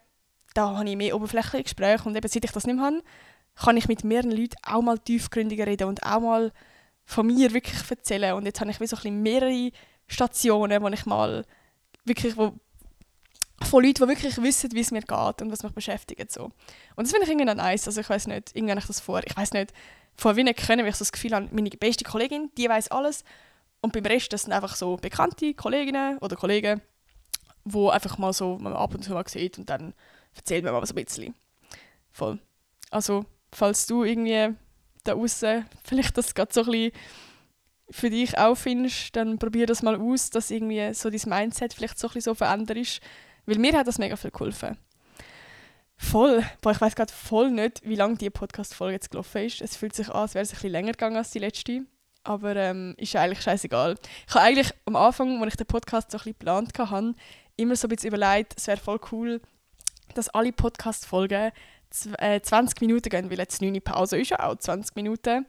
da 0.55 0.77
habe 0.77 0.89
ich 0.89 0.95
mehr 0.95 1.15
oberflächliche 1.15 1.63
Gespräche 1.63 2.05
und 2.05 2.15
eben 2.15 2.27
seit 2.27 2.43
ich 2.43 2.51
das 2.51 2.65
nicht 2.65 2.75
mehr 2.75 2.85
habe, 2.85 3.03
kann 3.55 3.77
ich 3.77 3.87
mit 3.87 4.03
mehreren 4.03 4.31
Leuten 4.31 4.55
auch 4.63 4.81
mal 4.81 4.97
tiefgründiger 4.97 5.67
reden 5.67 5.87
und 5.87 6.03
auch 6.03 6.19
mal 6.19 6.51
von 7.05 7.27
mir 7.27 7.53
wirklich 7.53 7.79
erzählen. 7.89 8.33
Und 8.33 8.45
jetzt 8.45 8.59
habe 8.59 8.71
ich 8.71 8.79
wie 8.79 8.87
so 8.87 8.97
ein 9.03 9.21
mehrere 9.21 9.71
Stationen, 10.07 10.81
wo 10.81 10.87
ich 10.87 11.05
mal 11.05 11.45
wirklich, 12.03 12.35
wo, 12.35 12.53
von 13.63 13.83
Leuten, 13.83 14.03
die 14.03 14.09
wirklich 14.09 14.41
wissen, 14.41 14.71
wie 14.73 14.81
es 14.81 14.91
mir 14.91 15.01
geht 15.01 15.41
und 15.41 15.51
was 15.51 15.63
mich 15.63 15.73
beschäftigt. 15.73 16.31
So. 16.31 16.45
Und 16.95 17.05
das 17.05 17.11
finde 17.11 17.25
ich 17.25 17.29
irgendwie 17.29 17.45
noch 17.45 17.55
nice. 17.55 17.87
Also 17.87 18.01
ich 18.01 18.09
weiß 18.09 18.27
nicht, 18.27 18.55
irgendwie 18.55 18.71
habe 18.71 18.79
ich 18.79 18.87
das 18.87 18.99
vor. 18.99 19.21
Ich 19.25 19.35
weiß 19.35 19.53
nicht, 19.53 19.73
wie 20.17 20.43
nicht 20.43 20.65
können, 20.65 20.81
weil 20.81 20.89
ich 20.89 20.95
so 20.95 21.03
das 21.03 21.11
Gefühl 21.11 21.33
habe, 21.33 21.49
meine 21.51 21.69
beste 21.69 22.03
Kollegin, 22.03 22.51
die 22.57 22.67
weiß 22.67 22.89
alles. 22.89 23.23
Und 23.81 23.93
beim 23.93 24.05
Rest, 24.05 24.33
das 24.33 24.43
sind 24.43 24.53
einfach 24.53 24.75
so 24.75 24.97
bekannte 24.97 25.53
Kolleginnen 25.53 26.17
oder 26.19 26.35
Kollegen, 26.35 26.81
wo 27.63 27.89
einfach 27.89 28.17
mal 28.17 28.33
so 28.33 28.57
man 28.57 28.73
ab 28.73 28.95
und 28.95 29.03
zu 29.03 29.11
mal 29.11 29.27
sieht 29.27 29.57
und 29.57 29.69
dann 29.69 29.93
erzählt 30.35 30.63
man 30.63 30.73
mal 30.73 30.85
so 30.85 30.93
ein 30.93 31.03
bisschen. 31.03 31.35
Voll. 32.11 32.39
Also, 32.91 33.25
falls 33.51 33.87
du 33.87 34.03
irgendwie 34.03 34.55
da 35.03 35.13
außen 35.13 35.65
vielleicht 35.83 36.17
das 36.17 36.33
gerade 36.33 36.53
so 36.53 36.61
ein 36.61 36.71
bisschen 36.71 36.91
für 37.89 38.09
dich 38.09 38.37
auch 38.37 38.55
findest, 38.55 39.15
dann 39.15 39.37
probier 39.37 39.67
das 39.67 39.83
mal 39.83 39.99
aus, 39.99 40.29
dass 40.31 40.51
irgendwie 40.51 40.93
so 40.93 41.09
dein 41.09 41.21
Mindset 41.25 41.73
vielleicht 41.73 41.99
so 41.99 42.07
ein 42.07 42.13
bisschen 42.13 42.33
so 42.33 42.35
verändert 42.35 42.77
ist. 42.77 42.99
Weil 43.45 43.59
mir 43.59 43.77
hat 43.77 43.87
das 43.87 43.99
mega 43.99 44.15
viel 44.15 44.31
geholfen. 44.31 44.77
Voll. 45.97 46.43
Boah, 46.61 46.71
ich 46.71 46.81
weiß 46.81 46.95
gerade 46.95 47.13
voll 47.13 47.51
nicht, 47.51 47.81
wie 47.83 47.95
lange 47.95 48.15
die 48.17 48.29
Podcast-Folge 48.29 48.93
jetzt 48.93 49.11
gelaufen 49.11 49.43
ist. 49.43 49.61
Es 49.61 49.77
fühlt 49.77 49.95
sich 49.95 50.09
an, 50.09 50.21
als 50.21 50.33
wäre 50.33 50.43
es 50.43 50.51
ein 50.51 50.55
bisschen 50.55 50.71
länger 50.71 50.91
gegangen 50.91 51.15
als 51.15 51.31
die 51.31 51.39
letzte. 51.39 51.85
Aber 52.23 52.55
ähm, 52.55 52.95
ist 52.97 53.15
eigentlich 53.15 53.41
scheißegal. 53.41 53.95
Ich 54.27 54.33
habe 54.33 54.45
eigentlich 54.45 54.73
am 54.85 54.95
Anfang, 54.95 55.41
als 55.41 55.53
ich 55.53 55.57
den 55.57 55.67
Podcast 55.67 56.11
so 56.11 56.17
ein 56.17 56.19
bisschen 56.19 56.33
geplant 56.39 56.77
hatte, 56.77 57.13
immer 57.55 57.75
so 57.75 57.87
ein 57.87 57.89
bisschen 57.89 58.13
überlegt, 58.13 58.55
es 58.57 58.65
wäre 58.65 58.77
voll 58.77 58.99
cool, 59.11 59.41
dass 60.13 60.29
alle 60.29 60.51
Podcast-Folgen 60.51 61.51
20 61.89 62.81
äh, 62.81 62.85
Minuten 62.85 63.09
gehen, 63.09 63.29
weil 63.29 63.37
jetzt 63.37 63.61
9 63.61 63.81
Pause 63.81 64.19
ist 64.19 64.31
ja 64.31 64.39
auch 64.41 64.55
20 64.55 64.95
Minuten. 64.95 65.45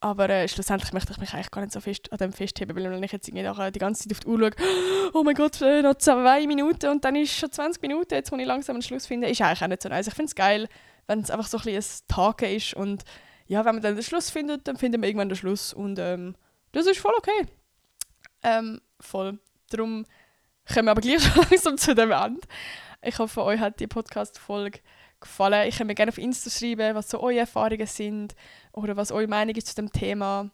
Aber 0.00 0.28
äh, 0.28 0.48
schlussendlich 0.48 0.92
möchte 0.92 1.12
ich 1.12 1.18
mich 1.18 1.32
eigentlich 1.32 1.52
gar 1.52 1.60
nicht 1.60 1.72
so 1.72 1.80
fest 1.80 2.10
an 2.10 2.18
dem 2.18 2.32
festheben, 2.32 2.74
weil 2.74 2.90
wenn 2.90 3.02
ich 3.04 3.12
jetzt 3.12 3.28
irgendwie 3.28 3.70
die 3.70 3.78
ganze 3.78 4.02
Zeit 4.02 4.12
auf 4.12 4.20
die 4.20 4.26
Uhr 4.26 4.38
schaue, 4.38 4.50
oh 5.14 5.22
mein 5.22 5.36
Gott, 5.36 5.60
äh, 5.60 5.80
noch 5.80 5.94
zwei 5.94 6.44
Minuten 6.46 6.90
und 6.90 7.04
dann 7.04 7.14
ist 7.14 7.30
es 7.30 7.38
schon 7.38 7.52
20 7.52 7.80
Minuten, 7.82 8.14
jetzt 8.14 8.32
muss 8.32 8.40
ich 8.40 8.46
langsam 8.46 8.74
einen 8.74 8.82
Schluss 8.82 9.06
finden, 9.06 9.30
ist 9.30 9.40
eigentlich 9.40 9.62
auch 9.62 9.68
nicht 9.68 9.82
so 9.82 9.88
nice. 9.88 10.08
Ich 10.08 10.14
finde 10.14 10.28
es 10.28 10.34
geil, 10.34 10.68
wenn 11.06 11.20
es 11.20 11.30
einfach 11.30 11.46
so 11.46 11.58
ein 11.58 11.64
bisschen 11.64 12.04
ein 12.04 12.08
Tagen 12.08 12.56
ist 12.56 12.74
und 12.74 13.04
ja, 13.46 13.64
wenn 13.64 13.76
man 13.76 13.82
dann 13.82 13.94
den 13.94 14.02
Schluss 14.02 14.30
findet, 14.30 14.66
dann 14.66 14.76
findet 14.76 15.00
man 15.00 15.08
irgendwann 15.08 15.28
den 15.28 15.36
Schluss 15.36 15.72
und 15.72 16.00
ähm, 16.00 16.34
das 16.72 16.86
ist 16.86 16.98
voll 16.98 17.14
okay. 17.16 17.46
Ähm, 18.42 18.80
voll. 18.98 19.38
Darum 19.70 20.04
kommen 20.72 20.86
wir 20.86 20.90
aber 20.90 21.00
gleich 21.00 21.22
schon 21.32 21.44
langsam 21.48 21.78
zu 21.78 21.94
dem 21.94 22.10
Ende. 22.10 22.40
Ich 23.04 23.18
hoffe, 23.18 23.42
euch 23.42 23.58
hat 23.58 23.80
die 23.80 23.88
Podcast-Folge 23.88 24.78
gefallen. 25.20 25.68
Ich 25.68 25.76
kann 25.76 25.88
mir 25.88 25.94
gerne 25.96 26.10
auf 26.10 26.18
Insta 26.18 26.50
schreiben, 26.50 26.94
was 26.94 27.10
so 27.10 27.20
eure 27.20 27.40
Erfahrungen 27.40 27.86
sind 27.86 28.36
oder 28.72 28.96
was 28.96 29.10
eure 29.10 29.26
Meinung 29.26 29.56
ist 29.56 29.66
zu 29.66 29.74
dem 29.74 29.90
Thema. 29.90 30.50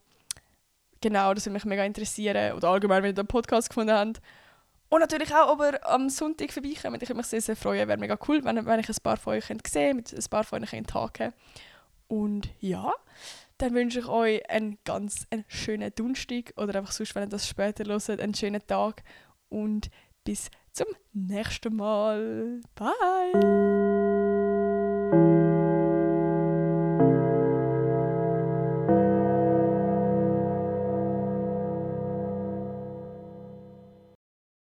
Genau, 1.03 1.35
das 1.35 1.45
würde 1.45 1.55
mich 1.55 1.67
mega 1.67 1.85
interessieren. 1.85 2.55
Oder 2.55 2.69
allgemein, 2.69 3.03
wenn 3.03 3.11
ihr 3.11 3.15
den 3.15 3.27
Podcast 3.27 3.69
gefunden 3.69 3.93
habt. 3.93 4.23
Und 4.89 5.01
natürlich 5.01 5.35
auch, 5.35 5.53
ob 5.53 5.61
ihr 5.61 5.87
am 5.87 6.09
Sonntag 6.09 6.51
vorbeikommt. 6.51 7.03
Ich 7.03 7.09
würde 7.11 7.19
mich 7.19 7.27
sehr, 7.27 7.43
sehr 7.43 7.55
freuen. 7.55 7.87
Wäre 7.87 7.99
mega 7.99 8.19
cool, 8.27 8.43
wenn, 8.43 8.65
wenn 8.65 8.81
ich 8.81 8.89
ein 8.89 8.97
paar 9.03 9.19
von 9.19 9.35
euch 9.35 9.49
könnt 9.49 9.67
sehen 9.67 9.97
mit 9.97 10.11
ein 10.13 10.31
paar 10.31 10.45
von 10.45 10.63
euch 10.63 10.71
könnt 10.71 10.95
haken 10.95 11.35
Und 12.07 12.49
ja, 12.61 12.95
dann 13.59 13.75
wünsche 13.75 13.99
ich 13.99 14.09
euch 14.09 14.49
einen 14.49 14.79
ganz 14.85 15.27
einen 15.31 15.45
schönen 15.49 15.95
Donnerstag 15.95 16.55
oder 16.57 16.79
einfach 16.79 16.93
sonst, 16.93 17.15
wenn 17.15 17.25
ihr 17.25 17.29
das 17.29 17.47
später 17.47 17.85
hört, 17.85 18.21
einen 18.21 18.35
schönen 18.35 18.67
Tag 18.67 19.03
und 19.51 19.91
bis 20.25 20.51
zum 20.79 20.87
nächsten 21.13 21.75
Mal. 21.75 22.61
Bye! 22.77 23.33